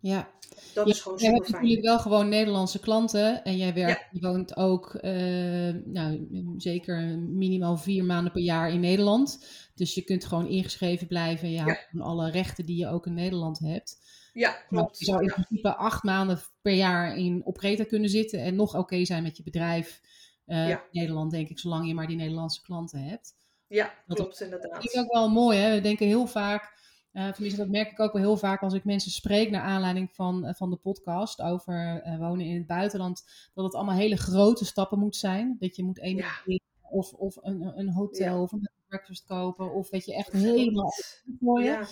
[0.00, 0.30] ja.
[0.74, 1.44] Dat is gewoon super fijn.
[1.44, 6.26] Je hebt natuurlijk wel gewoon Nederlandse klanten en jij werkt, je woont ook uh, nou,
[6.56, 9.46] zeker minimaal vier maanden per jaar in Nederland.
[9.74, 11.50] Dus je kunt gewoon ingeschreven blijven.
[11.50, 13.98] Je hebt alle rechten die je ook in Nederland hebt.
[14.32, 14.98] Ja, klopt.
[14.98, 18.76] je zou in principe acht maanden per jaar in, op Kreta kunnen zitten en nog
[18.76, 20.00] oké zijn met je bedrijf.
[20.46, 23.34] Uh, in Nederland, denk ik, zolang je maar die Nederlandse klanten hebt.
[23.66, 24.72] Ja, dat klopt inderdaad.
[24.72, 25.74] Dat is ook wel mooi, hè?
[25.74, 26.79] We denken heel vaak,
[27.12, 30.10] uh, tenminste dat merk ik ook wel heel vaak als ik mensen spreek naar aanleiding
[30.12, 34.16] van, uh, van de podcast over uh, wonen in het buitenland, dat het allemaal hele
[34.16, 35.56] grote stappen moet zijn.
[35.58, 36.60] Dat je moet één ja.
[36.90, 38.42] of, of een, een hotel ja.
[38.42, 40.92] of een breakfast kopen of weet je echt helemaal
[41.40, 41.86] mooie.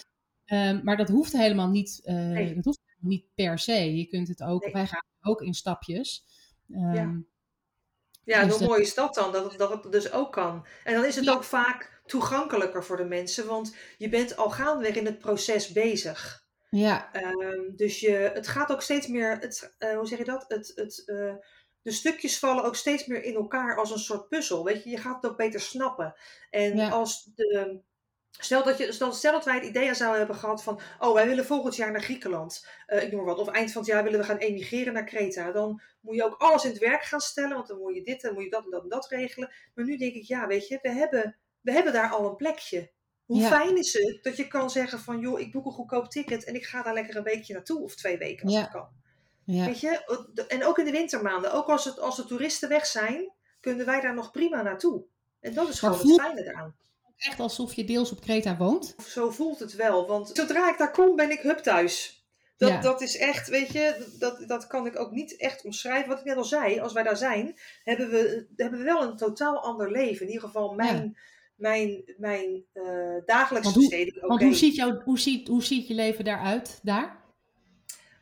[0.46, 2.54] Um, maar dat hoeft helemaal niet, nee.
[2.54, 3.96] dat hoeft niet per se.
[3.96, 4.72] Je kunt het ook, nee.
[4.72, 6.24] wij gaan ook in stapjes.
[6.68, 7.20] Um, ja.
[8.24, 10.66] Ja, dus hoe mooi is dat dan, dat dat het dus ook kan.
[10.84, 14.94] En dan is het ook vaak toegankelijker voor de mensen, want je bent al gaandeweg
[14.94, 16.46] in het proces bezig.
[16.70, 17.08] Ja.
[17.12, 20.44] Um, dus je, het gaat ook steeds meer, het, uh, hoe zeg je dat?
[20.48, 21.34] Het, het, uh,
[21.82, 24.64] de stukjes vallen ook steeds meer in elkaar als een soort puzzel.
[24.64, 26.14] Weet je, je gaat het ook beter snappen.
[26.50, 26.88] En ja.
[26.88, 27.80] als de,
[28.30, 31.26] Stel dat, je, stel, stel dat wij het idee zouden hebben gehad van, oh, wij
[31.26, 34.04] willen volgend jaar naar Griekenland, uh, ik noem maar wat, of eind van het jaar
[34.04, 35.52] willen we gaan emigreren naar Kreta.
[35.52, 38.24] Dan moet je ook alles in het werk gaan stellen, want dan moet je dit
[38.24, 39.52] en moet je dat en dat en dat regelen.
[39.74, 41.36] Maar nu denk ik, ja, weet je, we hebben,
[41.68, 42.90] we hebben daar al een plekje.
[43.24, 43.48] Hoe ja.
[43.48, 46.54] fijn is het dat je kan zeggen van, joh, ik boek een goedkoop ticket en
[46.54, 48.64] ik ga daar lekker een weekje naartoe, of twee weken als ja.
[48.64, 48.88] kan.
[49.44, 49.64] Ja.
[49.64, 53.32] Weet je, en ook in de wintermaanden, ook als, het, als de toeristen weg zijn,
[53.60, 55.04] kunnen wij daar nog prima naartoe.
[55.40, 56.76] En dat is gewoon het fijne eraan
[57.18, 58.94] echt alsof je deels op Kreta woont?
[59.06, 62.16] Zo voelt het wel, want zodra ik daar kom, ben ik hup thuis.
[62.56, 62.80] Dat, ja.
[62.80, 66.08] dat is echt, weet je, dat, dat kan ik ook niet echt omschrijven.
[66.08, 69.16] Wat ik net al zei, als wij daar zijn, hebben we, hebben we wel een
[69.16, 70.26] totaal ander leven.
[70.26, 71.20] In ieder geval mijn, ja.
[71.58, 74.20] Mijn, mijn uh, dagelijkse besteding.
[74.20, 77.26] Want hoe ziet, jou, hoe, ziet, hoe ziet je leven daaruit, daar?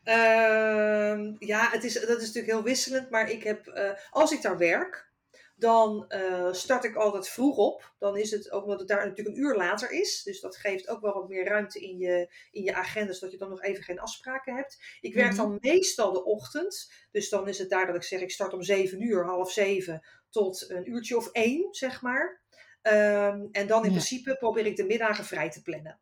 [0.04, 3.10] Uh, ja, het is, dat is natuurlijk heel wisselend.
[3.10, 5.10] Maar ik heb, uh, als ik daar werk,
[5.56, 7.92] dan uh, start ik altijd vroeg op.
[7.98, 10.22] Dan is het ook omdat het daar natuurlijk een uur later is.
[10.22, 13.38] Dus dat geeft ook wel wat meer ruimte in je, in je agenda, zodat je
[13.38, 14.78] dan nog even geen afspraken hebt.
[15.00, 15.48] Ik werk mm -hmm.
[15.50, 16.92] dan meestal de ochtend.
[17.10, 20.02] Dus dan is het daar dat ik zeg, ik start om 7 uur, half 7
[20.30, 22.44] tot een uurtje of 1, zeg maar.
[22.86, 23.96] Um, en dan in ja.
[23.96, 26.00] principe probeer ik de middagen vrij te plannen.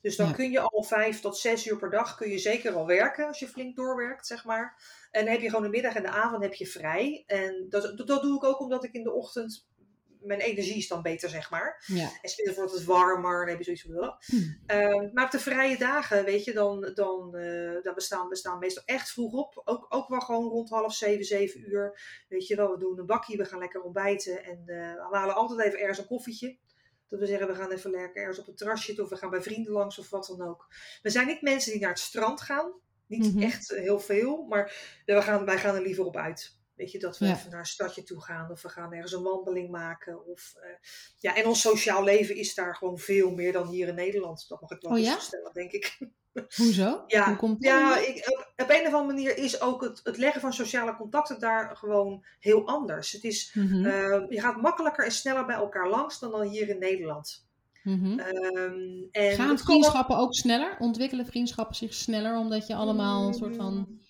[0.00, 0.32] Dus dan ja.
[0.32, 3.38] kun je al vijf tot zes uur per dag kun je zeker al werken als
[3.38, 4.82] je flink doorwerkt, zeg maar.
[5.10, 7.24] En dan heb je gewoon de middag en de avond heb je vrij.
[7.26, 9.67] En dat, dat doe ik ook omdat ik in de ochtend
[10.20, 11.84] mijn energie is dan beter, zeg maar.
[11.86, 12.10] Ja.
[12.22, 14.16] En smiddags wordt het warmer, dan heb je zoiets van...
[14.26, 14.36] Hm.
[14.76, 18.58] Uh, maar op de vrije dagen, weet je, dan, dan, uh, dan bestaan we staan
[18.58, 19.62] meestal echt vroeg op.
[19.64, 22.00] Ook, ook wel gewoon rond half zeven, zeven uur.
[22.28, 24.44] Weet je wel, we doen een bakje, we gaan lekker ontbijten.
[24.44, 26.58] En uh, we halen altijd even ergens een koffietje.
[27.08, 29.42] Dat we zeggen, we gaan even lekker ergens op het terrasje of we gaan bij
[29.42, 30.66] vrienden langs of wat dan ook.
[31.02, 32.72] We zijn niet mensen die naar het strand gaan.
[33.06, 33.28] Niet Mhm.
[33.28, 33.42] mm -hmm.
[33.42, 34.72] echt heel veel, maar
[35.06, 36.57] we gaan, wij gaan er liever op uit.
[36.78, 37.32] Weet je, dat we Ja.
[37.32, 40.26] even naar een stadje toe gaan of we gaan ergens een wandeling maken.
[40.26, 40.70] Of, uh,
[41.18, 44.44] ja, en ons sociaal leven is daar gewoon veel meer dan hier in Nederland.
[44.48, 45.18] Dat mag ik wel oh, ja?
[45.18, 45.98] stellen, denk ik.
[46.56, 47.04] Hoezo?
[47.06, 50.16] Ja, Hoe komt ja ik, op, op, een of andere manier is ook het, het,
[50.16, 53.12] leggen van sociale contacten daar gewoon heel anders.
[53.12, 53.84] Het is, mm -hmm.
[53.86, 57.46] uh, je gaat makkelijker en sneller bij elkaar langs dan, dan hier in Nederland.
[57.82, 58.20] Mm -hmm.
[58.20, 60.76] um, en Gaan vriendschappen ook sneller?
[60.78, 64.00] Ontwikkelen vriendschappen zich sneller omdat je allemaal een soort van.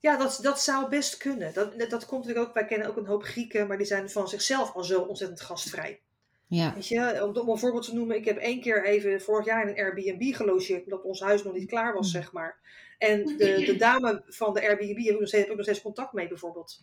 [0.00, 0.10] Mm.
[0.10, 1.54] Ja, dat, dat zou best kunnen.
[1.54, 4.28] Dat, dat komt natuurlijk ook, wij kennen ook een hoop Grieken, maar die zijn van
[4.28, 6.00] zichzelf al zo ontzettend gastvrij.
[6.46, 6.74] Ja.
[6.74, 9.62] Weet je, om, om een voorbeeld te noemen, ik heb één keer even vorig jaar
[9.62, 12.60] in een Airbnb gelogeerd, omdat ons huis nog niet klaar was, zeg maar.
[12.98, 15.82] En de, de dame van de Airbnb heb ik, nog steeds, heb ik nog steeds
[15.82, 16.80] contact mee, bijvoorbeeld.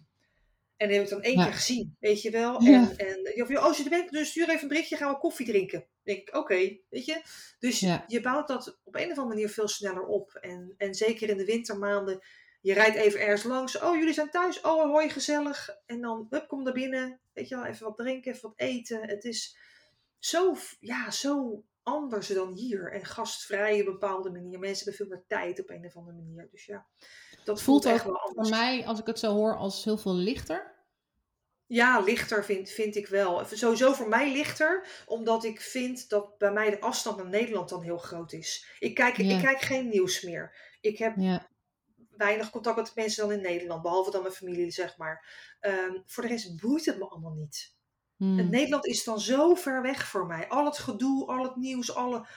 [0.78, 1.44] En die heb ik dan één Ja.
[1.44, 2.62] keer gezien, weet je wel.
[2.62, 2.92] Ja.
[2.98, 5.46] En, en of, als je er bent, dus stuur even een berichtje, gaan we koffie
[5.46, 5.80] drinken.
[5.80, 7.22] Dan denk ik, oké, weet je.
[7.60, 8.04] Dus Ja.
[8.08, 10.38] je bouwt dat op een of andere manier veel sneller op.
[10.42, 12.22] En, en zeker in de wintermaanden,
[12.66, 13.80] je rijdt even ergens langs.
[13.80, 14.62] Oh, jullie zijn thuis.
[14.62, 15.70] Oh, hoi, gezellig.
[15.86, 17.20] En dan, hup, kom naar binnen.
[17.34, 19.08] Weet je wel, even wat drinken, even wat eten.
[19.08, 19.58] Het is
[20.20, 22.92] zo, ja, zo anders dan hier.
[22.92, 24.60] En gastvrij op een bepaalde manier.
[24.60, 26.48] Mensen hebben veel meer tijd op een of andere manier.
[26.52, 26.86] Dus ja,
[27.44, 28.50] dat voelt, voelt echt wel anders.
[28.50, 30.74] voor mij, als ik het zo hoor, als heel veel lichter.
[31.68, 33.46] Ja, lichter vind, vind ik wel.
[33.46, 37.84] Sowieso voor mij lichter, omdat ik vind dat bij mij de afstand naar Nederland dan
[37.84, 38.76] heel groot is.
[38.80, 39.36] Ik kijk, Ja.
[39.38, 40.56] ik kijk geen nieuws meer.
[40.82, 41.48] Ik heb Ja.
[42.18, 45.26] Weinig contact met mensen dan in Nederland, behalve dan mijn familie, zeg maar.
[45.60, 47.74] Ehm, voor de rest boeit het me allemaal niet.
[48.18, 48.50] Hmm.
[48.50, 50.48] Nederland is dan zo ver weg voor mij.
[50.48, 52.28] Al het gedoe, al het nieuws, alle...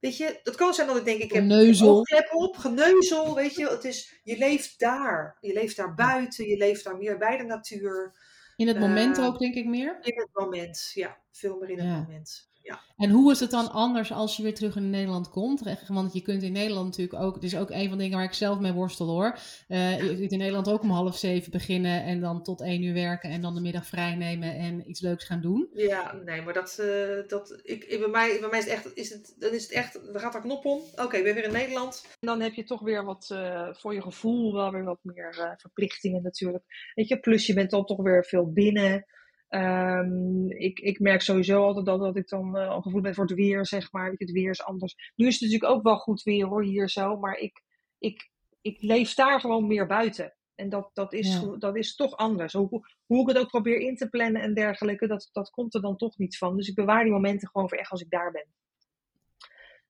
[0.00, 1.88] Weet je, het kan zijn dat ik denk, ik heb Geneuzel.
[1.88, 3.68] oogklep op, geneuzel, weet je.
[3.68, 5.36] Het is, je leeft daar.
[5.40, 8.14] Je leeft daar buiten, je leeft daar meer bij de natuur.
[8.56, 9.98] In het moment Eh, ook, denk ik meer?
[10.00, 11.18] in het moment, ja.
[11.32, 11.98] Veel meer in het Ja.
[12.00, 12.50] moment.
[12.64, 12.80] Ja.
[12.96, 15.62] En hoe is het dan anders als je weer terug in Nederland komt?
[15.88, 18.26] Want je kunt in Nederland natuurlijk ook, het is ook een van de dingen waar
[18.26, 19.38] ik zelf mee worstel hoor.
[19.68, 22.94] Eh, je kunt in Nederland ook om half zeven beginnen en dan tot één uur
[22.94, 25.68] werken en dan de middag vrij nemen en iets leuks gaan doen.
[25.72, 29.10] Ja, nee, maar dat, eh, dat ik, bij, mij, bij mij is het echt, is
[29.10, 30.80] het, dan is het echt, er gaat er knop om.
[30.96, 32.06] Oké, ik ben weer in Nederland.
[32.20, 35.38] En dan heb je toch weer wat, eh, voor je gevoel, wel weer wat meer
[35.38, 36.92] eh, verplichtingen natuurlijk.
[36.94, 39.06] Weet je, plus je bent dan toch weer veel binnen.
[39.54, 43.24] Ehm, ik, ik merk sowieso altijd dat, dat ik dan eh, al gevoeld ben voor
[43.24, 44.14] het weer, zeg maar.
[44.16, 45.12] Het weer is anders.
[45.14, 47.16] Nu is het natuurlijk ook wel goed weer hoor, hier zo.
[47.16, 47.62] Maar ik,
[47.98, 50.34] ik, ik leef daar gewoon meer buiten.
[50.54, 51.56] En dat, dat, is, Ja.
[51.58, 52.52] dat is toch anders.
[52.52, 55.80] Hoe, hoe ik het ook probeer in te plannen en dergelijke, dat, dat komt er
[55.80, 56.56] dan toch niet van.
[56.56, 58.46] Dus ik bewaar die momenten gewoon voor echt als ik daar ben.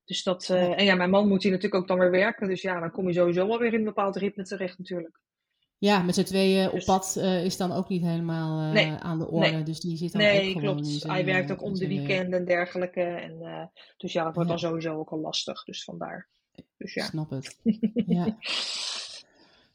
[0.04, 2.48] Dus dat, eh, en ja, mijn man moet hier natuurlijk ook dan weer werken.
[2.48, 5.20] Dus ja, dan kom je sowieso wel weer in een bepaald ritme terecht natuurlijk.
[5.78, 8.90] Ja, met z'n tweeën op Dus- pad eh, is dan ook niet helemaal eh, Nee,
[8.90, 9.50] aan de orde.
[9.50, 9.62] nee.
[9.62, 10.86] Dus die zit dan ook Nee, gewoon klopt.
[10.86, 13.00] zijn, Hij werkt eh, ook om de weekenden en dergelijke.
[13.00, 14.56] En, dus ja, dat wordt Ja.
[14.56, 15.64] dan sowieso ook al lastig.
[15.64, 16.28] Dus vandaar.
[16.76, 17.04] Dus Ik ja.
[17.04, 17.58] snap het.
[18.06, 18.36] Ja.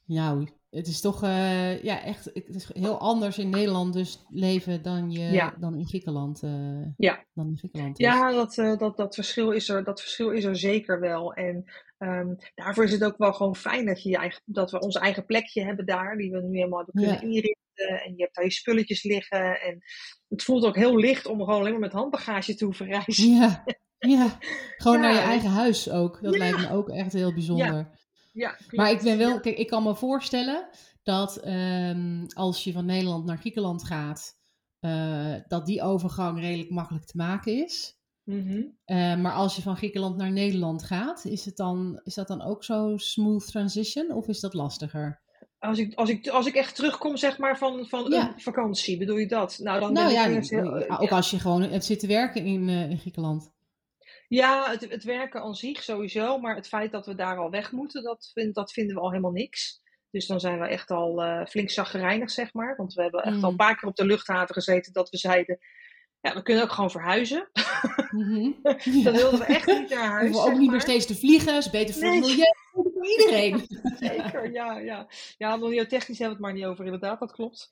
[0.06, 4.82] Nou, het is toch eh, ja, echt het is heel anders in Nederland dus leven
[4.82, 5.56] dan, je, Ja.
[5.60, 6.44] dan in Griekenland.
[6.44, 7.26] eh, Ja.
[7.34, 8.06] Dan in Griekenland is.
[8.06, 11.34] Ja, dat, eh, dat, dat, verschil is er, dat verschil is er zeker wel.
[11.34, 11.64] En
[11.98, 14.96] ehm, daarvoor is het ook wel gewoon fijn dat, je je eigen, dat we ons
[14.96, 17.22] eigen plekje hebben daar, die we nu helemaal hebben kunnen Ja.
[17.22, 17.58] inrichten.
[18.06, 19.62] En je hebt daar je spulletjes liggen.
[19.62, 19.80] En
[20.28, 23.30] het voelt ook heel licht om gewoon alleen maar met handbagage te hoeven reizen.
[23.32, 23.64] Ja,
[24.00, 24.38] ja.
[24.78, 26.22] gewoon Ja, naar je eigen huis ook.
[26.22, 28.08] Dat lijkt me ook echt heel bijzonder.
[28.32, 28.58] Ja.
[28.72, 30.68] Maar ik ben wel, kijk, ik kan me voorstellen
[31.04, 34.38] dat ehm, als je van Nederland naar Griekenland gaat,
[34.80, 37.98] eh, dat die overgang redelijk makkelijk te maken is.
[38.24, 38.62] Mhm.
[38.86, 42.42] Eh, maar als je van Griekenland naar Nederland gaat, is, het dan, is dat dan
[42.42, 45.22] ook zo smooth transition of is dat lastiger?
[45.60, 48.34] Als ik, als, ik, als ik echt terugkom, zeg maar, van, van Ja.
[48.34, 49.60] een vakantie, bedoel je dat?
[49.62, 52.70] Nou, dan nou ben ja, ik heel- ook als je gewoon hebt zitten werken in,
[52.70, 53.52] eh, in Griekenland.
[54.30, 57.72] Ja, het, het werken aan zich sowieso, maar het feit dat we daar al weg
[57.72, 59.82] moeten, dat, vind, dat vinden we al helemaal niks.
[60.12, 62.76] Dus dan zijn we echt al eh, flink zagrijnig, zeg maar.
[62.78, 63.44] Want we hebben echt Mm.
[63.44, 65.60] al een paar keer op de luchthaven gezeten dat we zeiden,
[66.22, 67.50] ja, we kunnen ook gewoon verhuizen.
[68.12, 68.52] Mhm.
[69.04, 71.70] Dan wilden we echt niet naar huis, Hoeven ook niet meer steeds te vliegen, is
[71.70, 72.20] beter voor Nee.
[72.20, 73.68] milieu, voor iedereen.
[74.00, 75.08] Zeker, ja, ja.
[75.38, 77.70] Ja, milieutechnisch hebben we het maar niet over, inderdaad, dat klopt.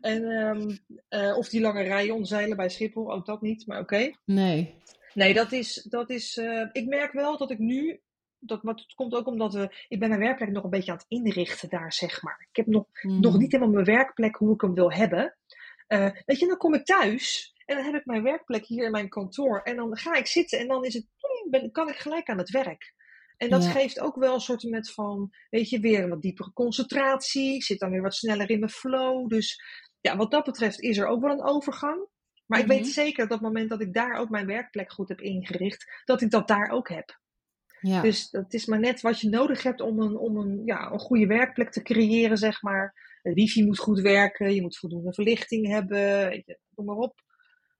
[0.00, 0.76] En, ehm,
[1.08, 4.10] eh, of die lange rijen omzeilen bij Schiphol, ook dat niet, maar oké.
[4.24, 4.74] Nee.
[5.16, 5.82] Nee, dat is.
[5.88, 8.00] Dat is eh, ik merk wel dat ik nu.
[8.38, 9.84] Dat, maar het komt ook omdat we.
[9.88, 12.46] Ik ben mijn werkplek nog een beetje aan het inrichten daar, zeg maar.
[12.50, 13.20] Ik heb nog, Mhm.
[13.20, 15.36] nog niet helemaal mijn werkplek hoe ik hem wil hebben.
[15.86, 18.90] Eh, weet je, dan kom ik thuis en dan heb ik mijn werkplek hier in
[18.90, 19.60] mijn kantoor.
[19.62, 21.06] En dan ga ik zitten en dan is het,
[21.50, 22.94] ben, kan ik gelijk aan het werk.
[23.36, 23.70] En dat Ja.
[23.70, 27.54] geeft ook wel een soort met van, weet je, weer een wat diepere concentratie.
[27.54, 29.28] Ik zit dan weer wat sneller in mijn flow.
[29.28, 29.62] Dus
[30.00, 32.08] ja, wat dat betreft is er ook wel een overgang.
[32.46, 32.76] Maar ik Mhm.
[32.76, 36.02] weet zeker dat op het moment dat ik daar ook mijn werkplek goed heb ingericht,
[36.04, 37.18] dat ik dat daar ook heb.
[37.80, 38.00] Ja.
[38.02, 40.98] Dus dat is maar net wat je nodig hebt om een, om een, ja, een
[40.98, 43.04] goede werkplek te creëren, zeg maar.
[43.22, 47.24] Het wifi moet goed werken, je moet voldoende verlichting hebben, je, noem maar op.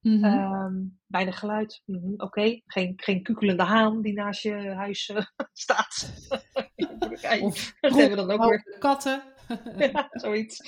[0.01, 0.25] Mhm.
[0.25, 0.75] Ehm,
[1.07, 2.61] weinig geluid, Mhm, oké.
[2.67, 6.11] Geen, geen kukelende haan die naast je huis eh, staat.
[7.41, 8.77] Of dat hebben we dan ook weer.
[8.79, 9.23] katten.
[9.93, 10.59] Ja, zoiets.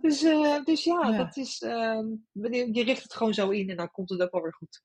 [0.00, 1.16] Dus, eh, dus ja, Ja.
[1.16, 2.06] dat is, ehm,
[2.72, 4.82] je richt het gewoon zo in en dan komt het ook wel weer goed.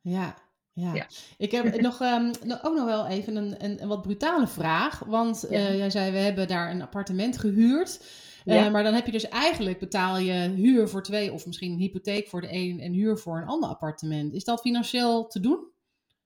[0.00, 0.36] Ja,
[0.72, 0.94] ja.
[0.94, 1.06] Ja.
[1.38, 4.98] Ik heb nog, ehm, nog- ook nog wel even een, een, een wat brutale vraag.
[4.98, 5.56] Want Ja.
[5.58, 8.04] eh, jij zei, we hebben daar een appartement gehuurd.
[8.44, 11.78] Eh, maar dan heb je dus eigenlijk betaal je huur voor twee of misschien een
[11.78, 14.32] hypotheek voor de een en huur voor een ander appartement.
[14.34, 15.66] Is dat financieel te doen?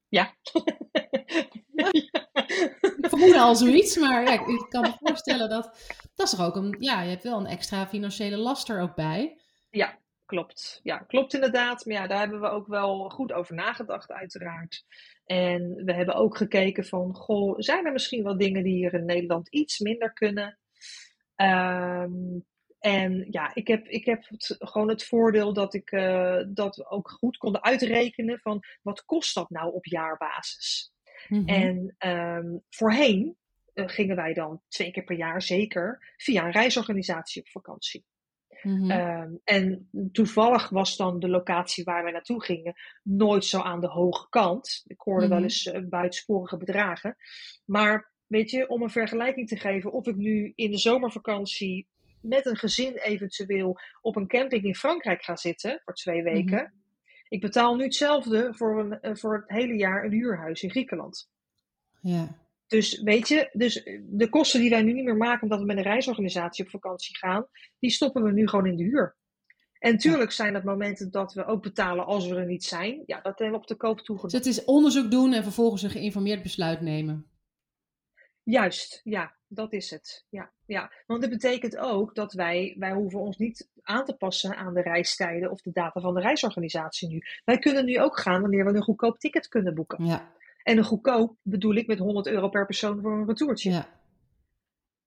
[0.09, 0.35] Ja.
[3.19, 7.03] vermoed al zoiets, maar ja, ik, kan me voorstellen dat dat is ook een, ja,
[7.03, 9.41] je hebt wel een extra financiële last er ook bij.
[9.71, 10.81] Ja, klopt.
[10.83, 11.85] Ja, klopt inderdaad.
[11.85, 14.85] Maar ja, daar hebben we ook wel goed over nagedacht, uiteraard.
[15.25, 19.05] En we hebben ook gekeken van, goh, zijn er misschien wel dingen die hier in
[19.05, 20.59] Nederland iets minder kunnen?
[21.35, 22.11] Ehm,
[22.79, 24.25] en ja, ik heb, ik heb
[24.59, 29.35] gewoon het voordeel dat, ik, eh, dat we ook goed konden uitrekenen van, wat kost
[29.35, 30.92] dat nou op jaarbasis?
[31.29, 31.49] Mhm.
[31.49, 33.37] En ehm, voorheen
[33.75, 38.05] eh, gingen wij dan twee keer per jaar zeker via een reisorganisatie op vakantie.
[38.63, 38.91] Mhm.
[38.91, 43.89] Ehm, en toevallig was dan de locatie waar wij naartoe gingen nooit zo aan de
[43.89, 44.83] hoge kant.
[44.87, 45.47] Ik hoorde wel Mhm.
[45.47, 47.17] eens eh, buitensporige bedragen.
[47.65, 51.89] Maar weet je, om een vergelijking te geven, of ik nu in de zomervakantie
[52.21, 56.82] met een gezin eventueel op een camping in Frankrijk ga zitten voor twee weken.
[57.33, 61.31] Ik betaal nu hetzelfde voor, een, eh, voor het hele jaar een huurhuis in Griekenland.
[62.01, 62.41] ja.
[62.67, 65.77] Dus weet je, dus de kosten die wij nu niet meer maken omdat we met
[65.77, 67.47] een reisorganisatie op vakantie gaan,
[67.79, 69.17] die stoppen we nu gewoon in de huur.
[69.79, 73.03] En tuurlijk zijn dat momenten dat we ook betalen als we er niet zijn.
[73.07, 74.31] Ja, dat hebben we op de koop toegenomen.
[74.31, 77.27] Dus het is onderzoek doen en vervolgens een geïnformeerd besluit nemen.
[78.43, 80.25] Juist, ja, dat is het.
[80.29, 80.93] Ja, ja.
[81.07, 84.83] Want dat betekent ook dat wij, wij hoeven ons niet aan te passen aan de
[84.83, 87.23] reistijden of de data van de reisorganisatie nu.
[87.45, 90.05] Wij kunnen nu ook gaan wanneer we een goedkoop ticket kunnen boeken.
[90.05, 90.33] Ja.
[90.63, 93.71] En een goedkoop bedoel ik met 100 euro per persoon voor een retourtje.
[93.71, 94.01] Ja.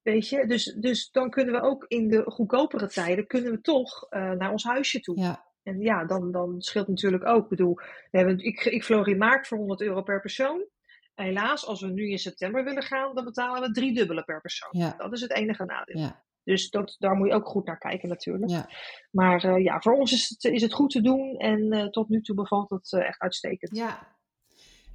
[0.01, 4.07] Weet je, dus, dus dan kunnen we ook in de goedkopere tijden kunnen we toch
[4.09, 5.19] uh, naar ons huisje toe.
[5.19, 5.45] Ja.
[5.63, 7.43] En ja, dan, dan scheelt natuurlijk ook.
[7.43, 7.75] Ik bedoel,
[8.11, 10.65] we hebben, ik, ik vloog in maart voor 100 euro per persoon.
[11.15, 14.69] Helaas, als we nu in september willen gaan, dan betalen we drie dubbele per persoon.
[14.71, 14.93] Ja.
[14.97, 16.01] Dat is het enige nadeel.
[16.01, 16.23] Ja.
[16.43, 18.51] Dus dat, daar moet je ook goed naar kijken natuurlijk.
[18.51, 18.69] Ja.
[19.11, 22.09] Maar uh, ja, voor ons is het, is het goed te doen en uh, tot
[22.09, 23.75] nu toe bevalt het uh, echt uitstekend.
[23.75, 24.17] Ja.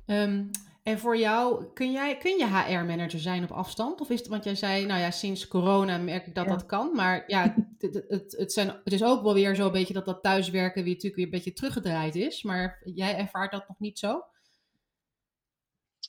[0.06, 0.50] Um,
[0.82, 4.00] en voor jou, kun, jij, kun je HR-manager zijn op afstand?
[4.00, 6.50] Of is het, want jij zei, nou ja, sinds corona merk ik dat ja.
[6.50, 6.94] dat kan.
[6.94, 10.22] Maar ja, het, het, het, zijn, het is ook wel weer zo'n beetje dat dat
[10.22, 12.42] thuiswerken weer natuurlijk weer een beetje teruggedraaid is.
[12.42, 14.22] Maar jij ervaart dat nog niet zo?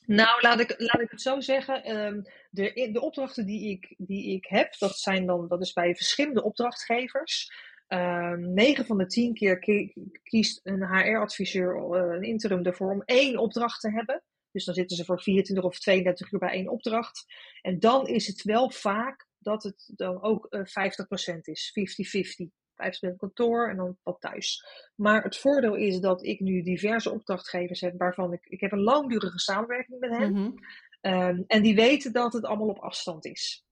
[0.06, 1.96] Nou, laat ik, laat ik het zo zeggen.
[1.96, 5.94] Um, de, de opdrachten die ik, die ik heb, dat, zijn dan, dat is bij
[5.94, 7.52] verschillende opdrachtgevers.
[7.88, 9.58] Um, 9 van de 10 keer
[10.22, 14.22] kiest een HR-adviseur uh, een interim ervoor om één opdracht te hebben.
[14.52, 17.24] Dus dan zitten ze voor 24 of 32 uur bij één opdracht.
[17.60, 20.60] En dan is het wel vaak dat het dan ook uh,
[21.34, 21.72] 50% is,
[22.46, 22.61] 50-50.
[22.72, 24.64] 50% kantoor en dan wat thuis.
[24.94, 28.82] Maar het voordeel is dat ik nu diverse opdrachtgevers heb waarvan ik, ik heb een
[28.82, 30.32] langdurige samenwerking met hen.
[30.32, 30.50] Mhm.
[31.00, 33.64] Um, en die weten dat het allemaal op afstand is.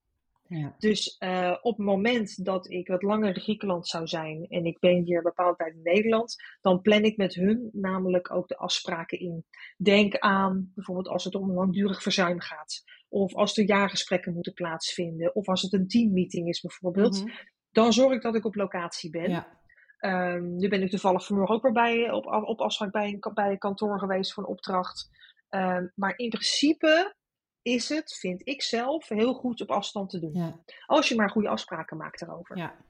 [0.47, 0.75] Ja.
[0.77, 4.79] Dus uh, op het moment dat ik wat langer in Griekenland zou zijn en ik
[4.79, 8.57] ben hier een bepaalde tijd in Nederland, dan plan ik met hun namelijk ook de
[8.57, 9.45] afspraken in.
[9.77, 14.53] Denk aan bijvoorbeeld als het om een langdurig verzuim gaat, of als er jaargesprekken moeten
[14.53, 17.23] plaatsvinden, of als het een teammeeting is bijvoorbeeld.
[17.23, 17.33] Mhm.
[17.71, 19.29] Dan zorg ik dat ik op locatie ben.
[19.29, 19.59] Ja.
[19.99, 23.51] Um, nu ben ik toevallig vanmorgen ook weer bij, op, op afspraak bij een, bij
[23.51, 25.09] een kantoor geweest voor een opdracht.
[25.49, 27.15] Um, maar in principe
[27.61, 30.33] is het, vind ik zelf, heel goed op afstand te doen.
[30.33, 30.59] Ja.
[30.85, 32.57] Als je maar goede afspraken maakt erover.
[32.57, 32.85] Ja.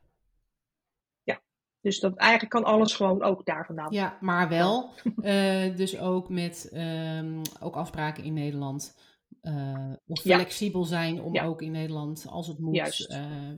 [1.24, 1.42] ja.
[1.82, 3.92] Dus dat, eigenlijk kan alles gewoon ook daar vandaan.
[3.92, 9.00] ja, maar wel uh, dus ook met um, ook afspraken in Nederland.
[9.42, 10.36] Uh, of Ja.
[10.36, 13.12] flexibel zijn om ook in Nederland, als het moet, Juist.
[13.12, 13.52] uh,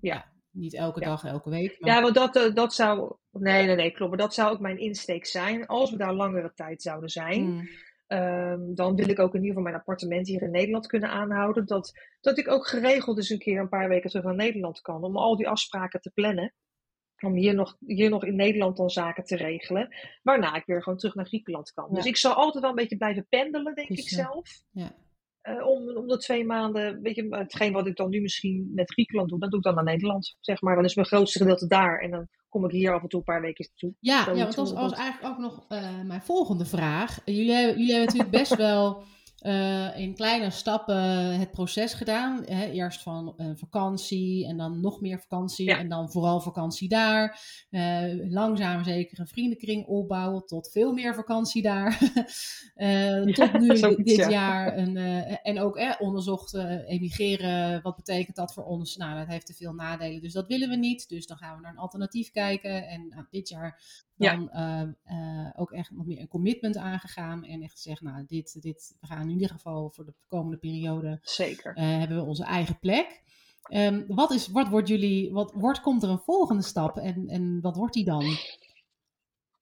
[0.00, 0.32] Ja.
[0.54, 1.06] Niet elke Ja.
[1.06, 1.76] dag, elke week.
[1.80, 3.16] Maar, Ja, want dat, eh, dat zou.
[3.30, 4.10] Nee, nee, nee, klopt.
[4.10, 5.66] Maar dat zou ook mijn insteek zijn.
[5.66, 7.42] Als we daar langere tijd zouden zijn.
[7.42, 7.68] Mm,
[8.06, 11.66] Ehm, dan wil ik ook in ieder geval mijn appartement hier in Nederland kunnen aanhouden.
[11.66, 15.02] Dat, dat ik ook geregeld eens een keer een paar weken terug naar Nederland kan.
[15.04, 16.54] Om al die afspraken te plannen.
[17.20, 19.94] Om hier nog, hier nog in Nederland dan zaken te regelen.
[20.22, 21.86] Waarna ik weer gewoon terug naar Griekenland kan.
[21.88, 21.94] Ja.
[21.94, 24.50] Dus ik zal altijd wel een beetje blijven pendelen, denk Precies, ik zelf.
[24.70, 24.94] ja.
[25.44, 28.92] Eh, om, om de twee maanden, weet je, hetgeen wat ik dan nu misschien met
[28.92, 30.36] Griekenland doe, dat doe ik dan naar Nederland.
[30.40, 31.98] Zeg maar, dan is mijn grootste gedeelte daar.
[31.98, 33.94] En dan kom ik hier af en toe een paar weken toe.
[34.00, 37.20] Ja, ja, want dat was, eigenlijk ook nog eh, mijn volgende vraag.
[37.24, 39.02] Jullie jullie hebben natuurlijk best wel
[39.44, 42.42] eh, in kleine stappen het proces gedaan.
[42.44, 42.66] Hè?
[42.70, 45.78] Eerst van eh, vakantie en dan nog meer vakantie Ja.
[45.78, 47.40] en dan vooral vakantie daar.
[47.70, 51.98] Eh, langzaam zeker een vriendenkring opbouwen tot veel meer vakantie daar.
[52.74, 53.68] Ja, tot nu
[54.04, 54.28] dit ja.
[54.30, 54.78] jaar.
[54.78, 54.96] Een,
[55.42, 56.54] en ook eh, onderzocht
[56.86, 58.96] emigreren, wat betekent dat voor ons?
[58.96, 61.08] Nou, dat heeft te veel nadelen, dus dat willen we niet.
[61.08, 62.86] Dus dan gaan we naar een alternatief kijken.
[62.86, 63.82] En nou, dit jaar
[64.16, 64.36] Ja.
[64.36, 67.44] dan eh, eh, ook echt nog meer een commitment aangegaan.
[67.44, 71.18] En echt gezegd, nou, dit, dit, we gaan in ieder geval voor de komende periode
[71.22, 71.74] Zeker.
[71.74, 73.22] eh, hebben we onze eigen plek.
[73.64, 77.60] Ehm, wat, is, wat wordt jullie, wat wordt, komt er een volgende stap en, en
[77.60, 78.24] wat wordt die dan?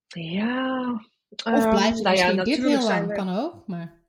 [0.09, 0.93] Ja.
[1.31, 3.67] Of ehm, blijft het nou ja, dit heel zijn lang, we- kan ook.
[3.67, 4.01] Maar,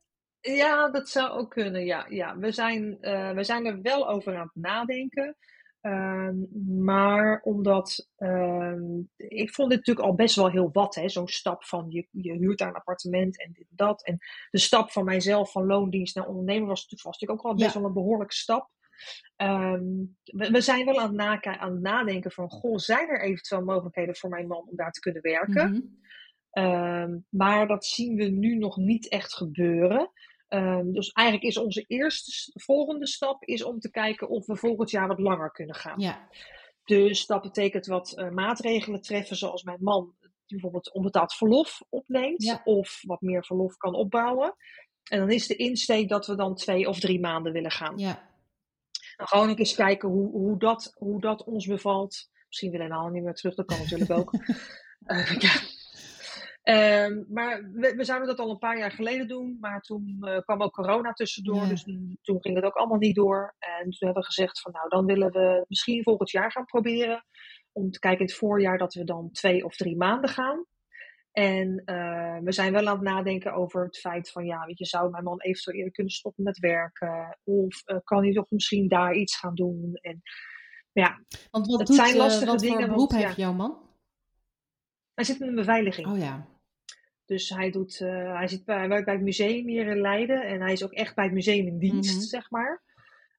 [0.42, 1.86] Ja, dat zou ook kunnen.
[1.86, 2.38] Ja, ja.
[2.38, 2.98] We, zijn,
[3.36, 5.36] we zijn er wel over aan het nadenken.
[5.84, 6.36] Ehm,
[6.84, 11.64] maar omdat ehm, ik vond dit natuurlijk al best wel heel wat, hè, zo'n stap
[11.64, 14.04] van je, je huurt daar een appartement en dit en dat.
[14.04, 14.18] En
[14.52, 17.74] de stap van mijzelf van loondienst naar ondernemer was, natuurlijk- was natuurlijk ook wel best
[17.74, 17.80] Ja.
[17.80, 18.70] wel een behoorlijke stap.
[19.36, 19.84] Ehm,
[20.24, 24.16] we, we zijn wel aan het, aan het nadenken van, goh, zijn er eventueel mogelijkheden
[24.16, 25.72] voor mijn man om daar te kunnen werken?
[25.72, 27.20] Mhm.
[27.30, 30.12] Maar dat zien we nu nog niet echt gebeuren.
[30.54, 34.90] Ehm, dus eigenlijk is onze eerste volgende stap is om te kijken of we volgend
[34.92, 36.00] jaar wat langer kunnen gaan.
[36.00, 36.28] Ja,
[36.84, 40.16] Dus dat betekent wat eh, maatregelen treffen, zoals mijn man
[40.48, 42.62] bijvoorbeeld onbetaald verlof opneemt, Ja.
[42.64, 44.56] of wat meer verlof kan opbouwen.
[45.04, 47.98] En dan is de insteek dat we dan twee of drie maanden willen gaan.
[47.98, 48.30] ja,
[49.18, 52.30] Dan gewoon ook eens kijken hoe, hoe, dat, hoe dat ons bevalt.
[52.48, 54.32] Misschien willen we helemaal niet meer terug, dat kan natuurlijk ook.
[55.06, 55.52] Eh, ja.
[56.64, 60.40] Ehm, maar we, we zouden dat al een paar jaar geleden doen, maar toen eh,
[60.40, 61.68] kwam ook corona tussendoor, Ja.
[61.68, 61.84] dus
[62.22, 63.56] toen, ging het ook allemaal niet door.
[63.60, 67.26] En toen hebben we gezegd van nou, dan willen we misschien volgend jaar gaan proberen.
[67.72, 70.66] om te kijken in het voorjaar dat we dan twee of drie maanden gaan.
[71.32, 74.86] En uh, we zijn wel aan het nadenken over het feit van, ja, weet je,
[74.86, 77.38] zou mijn man eventueel eerder kunnen stoppen met werken?
[77.44, 79.94] Of uh, kan hij toch misschien daar iets gaan doen?
[79.94, 80.22] En
[80.92, 82.78] ja, Want wat het doet, zijn eh, lastige wat dingen.
[82.80, 83.78] voor beroep want, heeft ja, jouw man?
[85.14, 86.08] hij zit in de beveiliging.
[86.08, 86.48] Oh ja.
[87.26, 90.42] Dus hij, doet, eh, hij, zit bij, hij werkt bij het museum hier in Leiden.
[90.48, 92.24] En hij is ook echt bij het museum in dienst, Mhm.
[92.24, 92.82] zeg maar.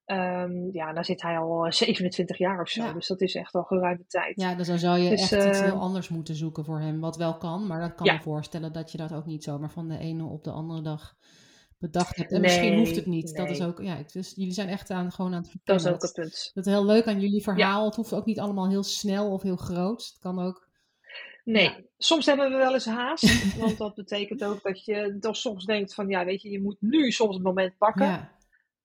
[0.05, 2.83] Ehm, ja, daar zit hij al eh, 27 jaar of zo.
[2.83, 2.93] Ja.
[2.93, 4.41] Dus dat is echt al geruime tijd.
[4.41, 6.99] Ja, dus dan zou je Dus, echt iets eh, heel anders moeten zoeken voor hem.
[6.99, 8.13] Wat wel kan, maar dat kan Ja.
[8.13, 11.13] me voorstellen dat je dat ook niet zomaar van de ene op de andere dag
[11.79, 12.31] bedacht hebt.
[12.31, 13.35] En misschien hoeft het niet.
[13.35, 15.85] Dat is ook, ja, dus jullie zijn echt aan, gewoon aan het Dat verkennen.
[15.85, 16.51] is ook het punt.
[16.53, 17.85] Dat is heel leuk aan jullie verhaal.
[17.85, 20.05] Het hoeft ook niet allemaal heel snel of heel groot.
[20.05, 20.67] Het kan ook.
[21.45, 23.57] Nee, soms hebben we wel eens haast.
[23.59, 26.09] want dat betekent ook dat je toch soms denkt van...
[26.09, 28.05] Ja, weet je, je moet nu soms het moment pakken.
[28.05, 28.35] Ja,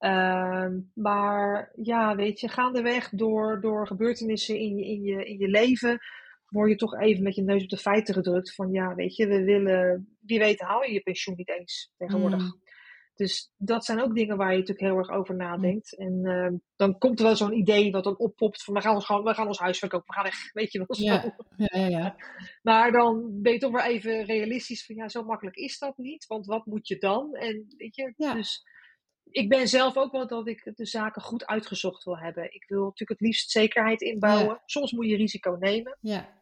[0.00, 5.48] Ehm, maar ja, weet je, gaandeweg door, door gebeurtenissen in je, in, je, in je
[5.48, 5.98] leven
[6.48, 9.26] word je toch even met je neus op de feiten gedrukt van ja, weet je,
[9.26, 12.42] we willen, wie weet haal je je pensioen niet eens tegenwoordig.
[12.42, 12.60] Mm.
[13.20, 15.96] Dus dat zijn ook dingen waar je natuurlijk heel erg over nadenkt.
[15.96, 19.04] En ehm, dan komt er wel zo'n idee wat dan oppopt van we gaan ons,
[19.04, 21.02] gewoon, we gaan ons huis verkopen, we gaan weg, weet je wel zo.
[21.04, 22.16] ja, ja, ja, ja.
[22.62, 26.26] Maar dan ben je toch weer even realistisch van ja, zo makkelijk is dat niet.
[26.26, 27.34] Want wat moet je dan?
[27.34, 28.34] En weet je, Ja.
[28.34, 28.64] dus
[29.30, 32.54] ik ben zelf ook wel dat ik de zaken goed uitgezocht wil hebben.
[32.54, 34.54] Ik wil natuurlijk het liefst zekerheid inbouwen.
[34.54, 34.62] Ja.
[34.66, 35.98] Soms moet je risico nemen.
[36.00, 36.38] ja.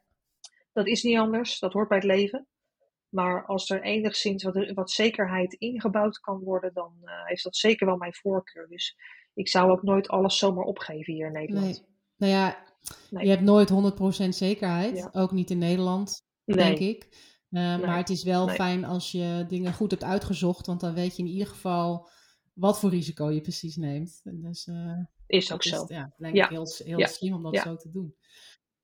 [0.73, 1.59] Dat is niet anders.
[1.59, 2.47] Dat hoort bij het leven.
[3.09, 7.87] Maar als er enigszins wat, wat zekerheid ingebouwd kan worden, dan eh, heeft dat zeker
[7.87, 8.69] wel mijn voorkeur.
[8.69, 8.97] Dus
[9.35, 11.67] ik zou ook nooit alles zomaar opgeven hier in Nederland.
[11.67, 11.85] Nee.
[12.17, 12.67] Nou ja,
[13.11, 13.25] Nee.
[13.25, 14.97] je hebt nooit 100% zekerheid.
[14.97, 15.09] Ja.
[15.13, 16.57] Ook niet in Nederland, Nee.
[16.57, 17.09] denk ik.
[17.51, 17.79] Eh.
[17.79, 20.67] Maar het is wel fijn als je dingen goed hebt uitgezocht.
[20.67, 22.09] Want dan weet je in ieder geval
[22.53, 24.21] wat voor risico je precies neemt.
[24.25, 25.85] En Dus eh Is ook dat is zo.
[25.89, 26.45] ja, denk Ja.
[26.45, 27.07] ik heel, heel Ja.
[27.07, 27.63] slim om dat Ja.
[27.63, 28.15] zo te doen.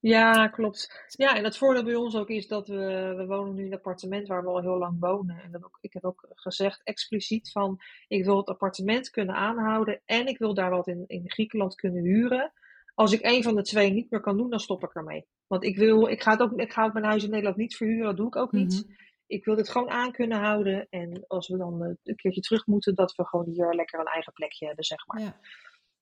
[0.09, 1.07] Ja, klopt.
[1.09, 3.79] Ja, en het voordeel bij ons ook is dat we, we wonen nu in een
[3.79, 5.43] appartement waar we al heel lang wonen.
[5.43, 10.01] En dan ook, ik heb ook gezegd expliciet van, ik wil het appartement kunnen aanhouden
[10.05, 12.53] en ik wil daar wat in, in Griekenland kunnen huren.
[12.95, 15.27] Als ik een van de twee niet meer kan doen, dan stop ik ermee.
[15.47, 18.05] Want ik wil, ik ga het ook, ik ga mijn huis in Nederland niet verhuren,
[18.05, 18.85] dat doe ik ook niet.
[18.87, 18.95] Mhm.
[19.27, 20.87] Ik wil dit gewoon aan kunnen houden.
[20.91, 24.07] En als we dan eh, een keertje terug moeten, dat we gewoon hier lekker een
[24.07, 25.21] eigen plekje hebben, zeg maar.
[25.21, 25.41] Ja.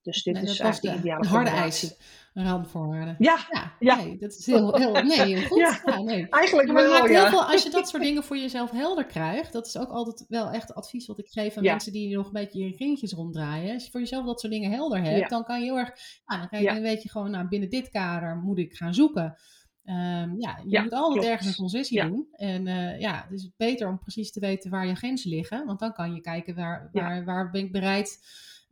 [0.03, 1.96] Dus dit Nee, is eigenlijk de de ideale harde eis.
[2.34, 3.14] Een randvoorwaarde.
[3.18, 3.96] Ja, Ja, Ja.
[3.96, 5.59] Nee, dat is heel, heel, nee, heel goed.
[5.66, 5.80] Ja.
[5.84, 6.26] Ja, nee.
[6.28, 9.53] eigenlijk maar het wel, heel veel, als je dat soort dingen voor jezelf helder krijgt,
[9.53, 12.32] dat is ook altijd wel echt advies wat ik geef aan mensen die nog een
[12.32, 13.74] beetje in ringetjes ronddraaien.
[13.74, 15.90] Als je voor jezelf dat soort dingen helder hebt, dan kan je heel erg,
[16.26, 18.94] ja, dan, kan je, dan weet je gewoon, nou, binnen dit kader moet ik gaan
[18.94, 19.36] zoeken.
[19.84, 21.26] Ehm, ja, je Ja, moet altijd klopt.
[21.28, 22.07] ergens een concessie Ja.
[22.09, 22.26] doen.
[22.32, 25.78] En eh, ja, het is beter om precies te weten waar je grenzen liggen, want
[25.80, 27.03] dan kan je kijken waar, Ja.
[27.03, 28.18] waar, waar ben ik bereid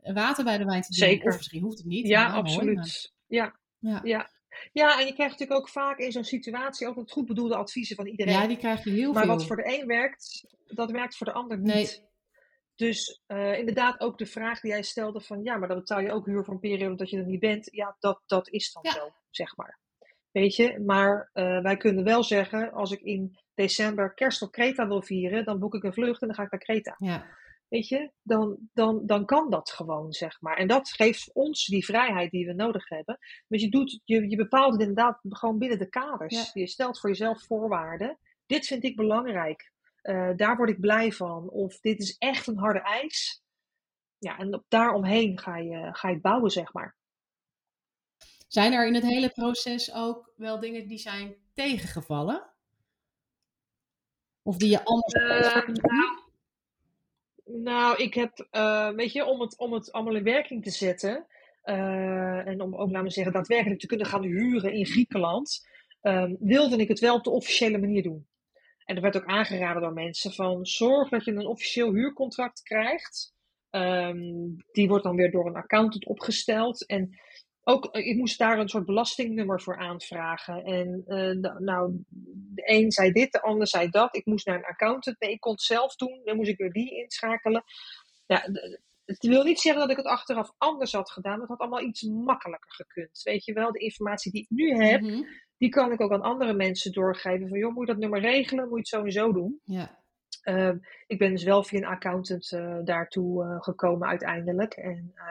[0.01, 1.07] water bij de wijn te doen.
[1.07, 1.29] Zeker.
[1.29, 2.07] Of misschien hoeft het niet.
[2.07, 2.75] Ja, Nou, mooi, absoluut.
[2.75, 3.99] maar- Ja, ja.
[4.03, 4.29] ja.
[4.71, 7.95] ja, en je krijgt natuurlijk ook vaak in zo'n situatie ook het goed bedoelde adviezen
[7.95, 8.33] van iedereen.
[8.33, 9.31] ja, die krijg je heel maar veel.
[9.35, 11.73] wat voor de een werkt, dat werkt voor de ander niet.
[11.73, 12.09] Nee.
[12.75, 16.11] Dus eh, inderdaad ook de vraag die jij stelde van ja, maar dan betaal je
[16.11, 17.67] ook huur voor een periode dat je er niet bent.
[17.71, 18.91] Ja, dat, dat is dan Ja.
[18.91, 19.79] zo, zeg maar.
[20.31, 24.87] Weet je, maar eh, wij kunnen wel zeggen, als ik in december kerst op Kreta
[24.87, 26.95] wil vieren, dan boek ik een vlucht en dan ga ik naar Kreta.
[26.97, 27.25] Ja.
[27.71, 30.57] Weet je, dan, dan, dan kan dat gewoon, zeg maar.
[30.57, 33.17] En dat geeft ons die vrijheid die we nodig hebben.
[33.47, 36.53] Dus je, doet, je, je bepaalt het inderdaad gewoon binnen de kaders.
[36.53, 38.17] Je stelt voor jezelf voorwaarden.
[38.45, 39.71] Dit vind ik belangrijk.
[40.01, 41.49] Eh, daar word ik blij van.
[41.49, 43.43] Of dit is echt een harde eis.
[44.17, 46.95] Ja, en op- daaromheen ga je, ga je het bouwen, zeg maar.
[48.47, 52.53] Zijn er in het hele proces ook wel dingen die zijn tegengevallen?
[54.41, 55.13] Of die je anders.
[55.81, 56.20] Nou,
[57.53, 61.25] nou, ik heb, eh, weet je, om het, om het allemaal in werking te zetten.
[61.61, 65.67] eh, en om ook, laten we zeggen, daadwerkelijk te kunnen gaan huren in Griekenland.
[66.01, 68.27] ehm, wilde ik het wel op de officiële manier doen.
[68.85, 73.33] En er werd ook aangeraden door mensen van zorg dat je een officieel huurcontract krijgt.
[73.69, 74.19] Ehm,
[74.71, 76.85] die wordt dan weer door een accountant opgesteld.
[76.85, 77.19] En
[77.63, 80.63] ook, eh, ik moest daar een soort belastingnummer voor aanvragen.
[80.63, 82.03] En eh, nou- nou,
[82.55, 84.15] de een zei dit, de ander zei dat.
[84.15, 85.19] Ik moest naar een accountant.
[85.19, 86.21] Nee, ik kon het zelf doen.
[86.23, 87.63] Dan moest ik weer die inschakelen.
[88.25, 88.47] Ja,
[89.05, 91.31] het wil niet zeggen dat ik het achteraf anders had gedaan.
[91.31, 93.21] Maar het had allemaal iets makkelijker gekund.
[93.23, 95.21] Weet je wel, de informatie die ik nu heb, Mhm.
[95.57, 97.47] die kan ik ook aan andere mensen doorgeven.
[97.49, 98.63] Van joh, moet je dat nummer regelen?
[98.63, 99.59] Moet je het sowieso doen?
[99.63, 100.00] Ja.
[100.41, 100.77] Ehm,
[101.07, 104.73] ik ben dus wel via een accountant eh, daartoe eh, gekomen uiteindelijk.
[104.73, 105.23] En eh,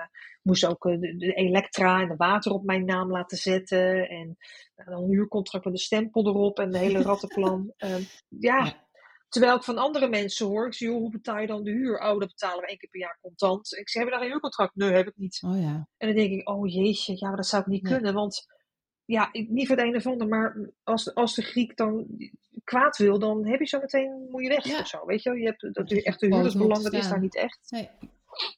[0.43, 4.09] moest ook de, de elektra en de water op mijn naam laten zetten.
[4.09, 4.37] En
[4.75, 7.73] dan een huurcontract met een stempel erop en de hele rattenplan.
[7.77, 8.65] Ehm, ja.
[8.65, 8.87] Ja.
[9.29, 11.99] terwijl ik van andere mensen hoor, ik zeg, joh, hoe betaal je dan de huur?
[11.99, 13.77] Oh, dat betalen we één keer per jaar contant.
[13.77, 14.75] Ik zeg, hebben we daar een huurcontract?
[14.75, 15.43] Nee, heb ik niet.
[15.47, 15.89] Oh ja.
[15.97, 17.93] En dan denk ik, oh jeetje, ja, maar dat zou ik niet Nee.
[17.93, 18.15] kunnen.
[18.15, 18.47] Want
[19.11, 22.07] ja, niet voor het een of ander, maar als, als de Griek dan
[22.65, 24.79] kwaad wil, dan heb je zo meteen, moet je weg Ja.
[24.79, 25.07] of zo.
[25.07, 25.39] Weet je, wel.
[25.39, 27.59] je hebt dat je echt de moet dat is daar niet echt.
[27.69, 27.89] Nee.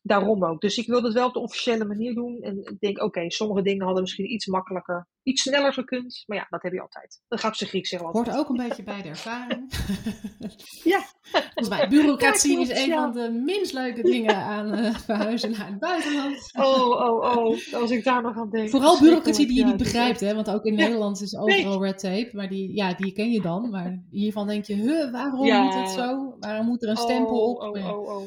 [0.02, 0.60] Daarom ook.
[0.60, 2.40] Dus ik wil het wel op de officiële manier doen.
[2.40, 6.22] En ik denk, oké, sommige dingen hadden misschien iets makkelijker, iets sneller gekund.
[6.26, 7.22] Maar ja, dat heb je altijd.
[7.28, 8.08] Dat gaat op zijn Griek zeggen.
[8.08, 9.70] Hoort ook een beetje bij de ervaring.
[10.84, 11.04] Ja.
[11.32, 13.02] Volgens mij, bureaucratie Ja, is een ja.
[13.02, 16.50] van de minst leuke dingen aan eh, verhuizen naar het buitenland.
[16.62, 17.74] Oh, oh, oh.
[17.74, 18.70] Als ik daar nog aan denk.
[18.70, 20.34] Vooral bureaucratie die je niet begrijpt, hè?
[20.34, 20.74] want ook in.
[20.74, 23.70] Nederland is overal red tape, maar die, ja, die ken je dan.
[23.70, 26.36] Maar hiervan denk je, huh, waarom moet het zo?
[26.38, 27.60] Waarom moet er een stempel op?
[27.60, 28.22] Oh, ja, oh, oh, oh.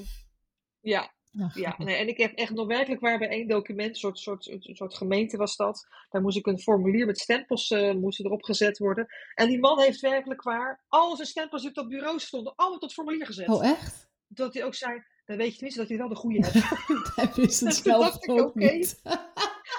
[0.79, 1.14] Ja,
[1.53, 4.47] Ja, nee, en ik heb echt nog werkelijk waar bij één document, een soort, soort,
[4.47, 5.87] een soort gemeente was dat.
[6.09, 9.07] Daar moest ik een formulier met stempels moesten erop gezet worden.
[9.35, 12.79] En die man heeft werkelijk waar al zijn stempels die op dat bureau stonden, allemaal
[12.79, 13.47] tot formulier gezet.
[13.47, 14.09] Oh, echt?
[14.27, 17.15] Dat hij ook zei, dan weet je tenminste dat hij wel de goede hebt.
[17.15, 18.99] Hij wist het zelf dacht ik, ook niet.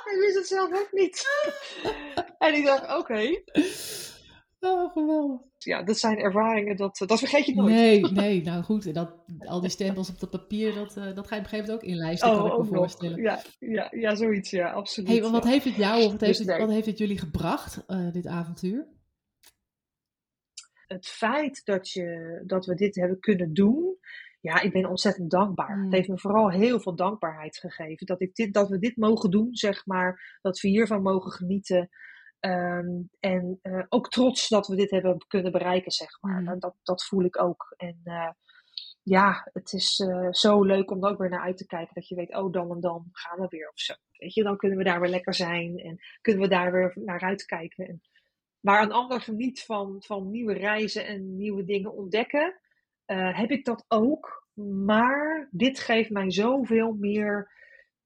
[0.05, 1.27] hij wist het zelf ook niet.
[2.39, 3.43] en ik dacht, oké.
[4.61, 5.41] Oh, geweldig.
[5.59, 7.75] Ja, dat zijn ervaringen, dat, dat vergeet je nooit.
[7.75, 8.95] Nee, nee, nou goed.
[8.95, 11.59] Dat, al die stempels op dat papier, dat, eh, dat ga je op een gegeven
[11.59, 13.23] moment ook inlijsten, kan ik me Oh, voorstellen.
[13.23, 15.11] Ja, ja, ja, zoiets, ja, absoluut.
[15.11, 17.85] Hey, wat heeft het jou of wat heeft, Dus het, wat heeft het jullie gebracht,
[17.87, 18.87] eh, dit avontuur?
[20.87, 23.99] het feit dat, je, dat we dit hebben kunnen doen,
[24.41, 25.77] ja, ik ben ontzettend dankbaar.
[25.77, 25.85] Mm.
[25.85, 28.07] Het heeft me vooral heel veel dankbaarheid gegeven.
[28.07, 30.39] Dat, ik dit, dat we dit mogen doen, zeg maar.
[30.43, 31.89] Dat we hiervan mogen genieten.
[32.47, 36.41] Ehm, en eh, ook trots dat we dit hebben kunnen bereiken, zeg maar.
[36.41, 36.59] Mm.
[36.59, 37.75] Dat, dat, voel ik ook.
[37.77, 38.31] En eh,
[39.03, 41.95] ja, het is eh, zo leuk om er ook weer naar uit te kijken.
[41.95, 43.95] Dat je weet, oh, dan en dan gaan we weer of zo.
[44.13, 45.79] Weet je, dan kunnen we daar weer lekker zijn.
[45.79, 47.87] En kunnen we daar weer naar uitkijken.
[47.87, 48.03] En
[48.61, 52.61] waar een ander geniet van, van nieuwe reizen en nieuwe dingen ontdekken,
[53.07, 54.47] heb ik dat ook.
[54.85, 57.53] Maar dit geeft mij zoveel meer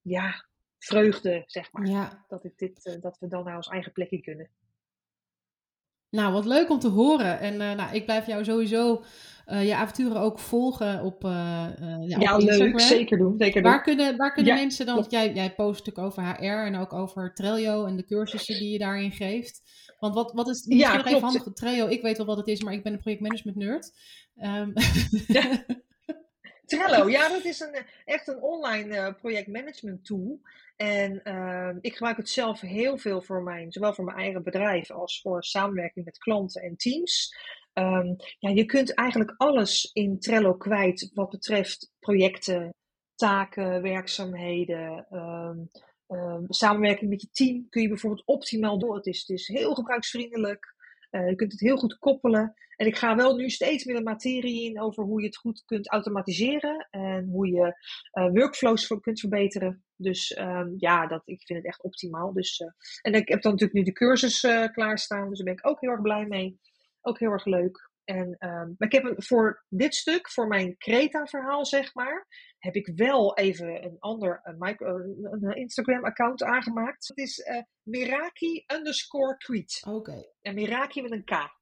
[0.00, 0.48] ja,
[0.84, 1.86] vreugde, zeg maar.
[1.86, 4.48] Ja, Dat, ik dit, eh, dat we dan naar ons eigen plekje kunnen.
[6.10, 7.38] nou wat leuk om te horen.
[7.40, 9.02] En eh, nou, ik blijf jou sowieso
[9.46, 12.80] eh, je avonturen ook volgen op, eh, ja, Ja, op leuk.
[12.80, 13.38] Zeker doen.
[13.38, 13.70] Zeker doen.
[13.70, 16.76] Waar kunnen, waar kunnen Ja, mensen dan, want jij, jij post natuurlijk over HR en
[16.76, 19.62] ook over Trello en de cursussen die je daarin geeft.
[19.98, 22.62] Want wat, wat is, misschien nog even handig, Trello, ik weet wel wat het is,
[22.62, 23.92] maar ik ben een projectmanagement nerd.
[24.36, 24.70] Ehm,
[25.26, 25.64] Ja.
[26.70, 30.40] Trello, ja, dat is een, eh, echt een online eh, projectmanagement tool.
[30.76, 34.90] En ehm, ik gebruik het zelf heel veel voor mijn, zowel voor mijn eigen bedrijf
[34.90, 37.36] als voor samenwerking met klanten en teams.
[37.72, 42.74] Ehm, ja, je kunt eigenlijk alles in Trello kwijt wat betreft projecten,
[43.14, 45.06] taken, werkzaamheden.
[45.10, 45.58] ehm,
[46.06, 48.96] ehm, samenwerking met je team kun je bijvoorbeeld optimaal door.
[48.96, 50.74] Het is, heel gebruiksvriendelijk.
[51.10, 52.54] Eh, je kunt het heel goed koppelen.
[52.80, 55.62] En ik ga wel nu steeds meer de materie in over hoe je het goed
[55.64, 56.86] kunt automatiseren.
[56.90, 57.74] En hoe je
[58.10, 59.84] eh, workflows voor kunt verbeteren.
[59.96, 62.32] Dus ehm, ja, dat, ik vind het echt optimaal.
[62.32, 62.68] Dus, eh,
[63.02, 65.28] en ik heb dan natuurlijk nu de cursus eh, klaarstaan.
[65.28, 66.60] Dus daar ben ik ook heel erg blij mee.
[67.00, 67.90] Ook heel erg leuk.
[68.04, 72.26] En, ehm, maar ik heb een- voor dit stuk, voor mijn Creta-verhaal zeg maar,
[72.58, 77.08] heb ik wel even een ander een, micro- een- Instagram-account aangemaakt.
[77.08, 77.42] Het is
[77.82, 79.82] Miraki underscore tweet.
[79.88, 81.58] Oké, En Miraki met een K.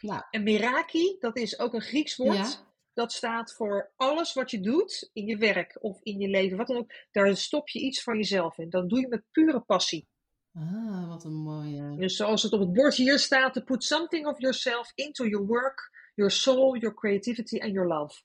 [0.00, 2.36] nou, En Miraki, dat is ook een Grieks woord.
[2.36, 2.66] Ja.
[2.92, 6.66] Dat staat voor alles wat je doet in je werk of in je leven, wat
[6.66, 6.92] dan ook.
[7.12, 8.70] Daar stop je iets van jezelf in.
[8.70, 10.08] Dat doe je met pure passie.
[10.54, 11.96] ah, wat een mooie...
[11.96, 15.46] Dus zoals het op het bord hier staat, to put something of yourself into your
[15.46, 18.20] work, your soul, your creativity and your love.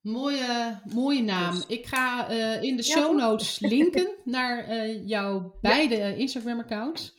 [0.00, 1.54] Mooie, mooie naam.
[1.54, 6.18] Dus- Ik ga eh, in de Ja, show notes linken naar eh, jouw beide eh,
[6.18, 7.14] Instagram-accounts.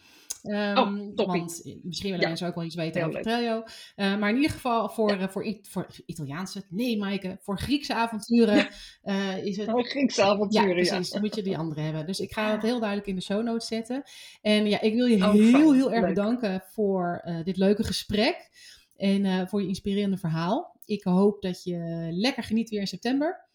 [0.48, 1.26] Oh, toppie.
[1.26, 2.28] want misschien willen Ja.
[2.28, 3.22] mensen ook wel iets weten Heel over.
[3.22, 3.64] Trello.
[3.96, 5.20] Eh, maar in ieder geval voor, Ja.
[5.20, 8.68] eh, voor, I- voor Italiaanse, nee Maaike, voor Griekse avonturen
[9.02, 10.74] eh, is het Oh, Griekse avonturen, ja.
[10.74, 11.10] precies.
[11.10, 12.06] Dan moet je die andere hebben.
[12.06, 14.04] Dus ik ga het heel duidelijk in de show notes zetten.
[14.42, 15.74] En ja, ik wil je Oh, heel, fijn.
[15.74, 16.14] heel erg Leuk.
[16.16, 18.50] bedanken voor dit leuke gesprek.
[18.98, 20.76] En voor je inspirerende verhaal.
[20.86, 23.46] Ik hoop dat je lekker geniet weer in september.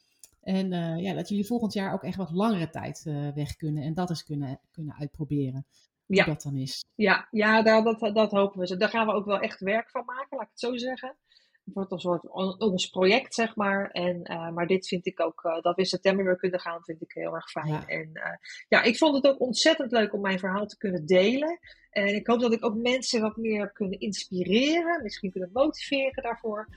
[0.42, 0.70] En
[1.00, 3.02] ja, dat jullie volgend jaar ook echt wat langere tijd
[3.34, 3.82] weg kunnen.
[3.82, 5.66] En dat eens kunnen, kunnen uitproberen.
[6.16, 6.24] Ja.
[6.24, 6.84] dat dan is.
[6.94, 8.76] Ja, ja daar, dat, dat hopen we.
[8.76, 11.16] Daar gaan we ook wel echt werk van maken, laat ik het zo zeggen.
[11.64, 13.90] Het wordt een soort on- ons project, zeg maar.
[13.90, 16.82] En, eh, maar dit vind ik ook, eh, dat we in september weer kunnen gaan,
[16.84, 17.66] vind ik heel erg fijn.
[17.66, 17.86] Ja.
[17.86, 18.32] En eh,
[18.68, 21.58] ja, ik vond het ook ontzettend leuk om mijn verhaal te kunnen delen.
[21.90, 26.68] En ik hoop dat ik ook mensen wat meer kunnen inspireren, misschien kunnen motiveren daarvoor.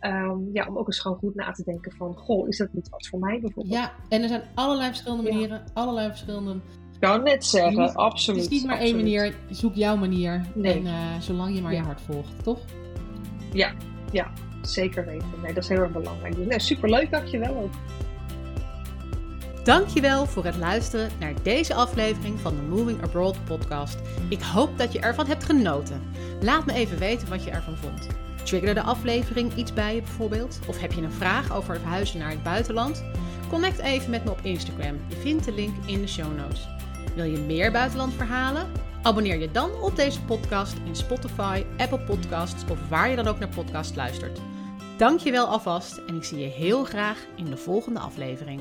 [0.00, 2.88] Ehm, ja, om ook eens gewoon goed na te denken van, goh, is dat niet
[2.88, 3.74] wat voor mij bijvoorbeeld?
[3.74, 5.30] Ja, en er zijn allerlei verschillende Ja.
[5.32, 5.64] manieren.
[5.74, 6.60] Allerlei verschillende
[6.94, 8.42] Ik wou net zeggen, Niet- absoluut.
[8.42, 9.34] Het is niet maar één manier.
[9.50, 10.44] Zoek jouw manier.
[10.54, 10.72] Nee.
[10.72, 11.78] En eh, zolang je maar Ja.
[11.78, 12.58] je hart volgt, toch?
[14.62, 15.26] Zeker weten.
[15.42, 16.36] Nee, dat is heel erg belangrijk.
[16.36, 17.72] Dus nee, superleuk, dankjewel ook.
[19.64, 23.98] Dankjewel voor het luisteren naar deze aflevering van de Moving Abroad podcast.
[24.28, 26.02] Ik hoop dat je ervan hebt genoten.
[26.40, 28.06] Laat me even weten wat je ervan vond.
[28.42, 30.58] Triggerde de aflevering iets bij je bijvoorbeeld?
[30.66, 33.04] Of heb je een vraag over verhuizen naar het buitenland?
[33.48, 34.96] Connect even met me op Instagram.
[35.08, 36.66] Je vindt de link in de show notes.
[37.14, 38.72] Wil je meer buitenlandverhalen?
[39.02, 43.38] Abonneer je dan op deze podcast in Spotify, Apple Podcasts of waar je dan ook
[43.38, 44.40] naar podcast luistert.
[44.96, 48.60] Dankjewel alvast en ik zie je heel graag in de volgende aflevering.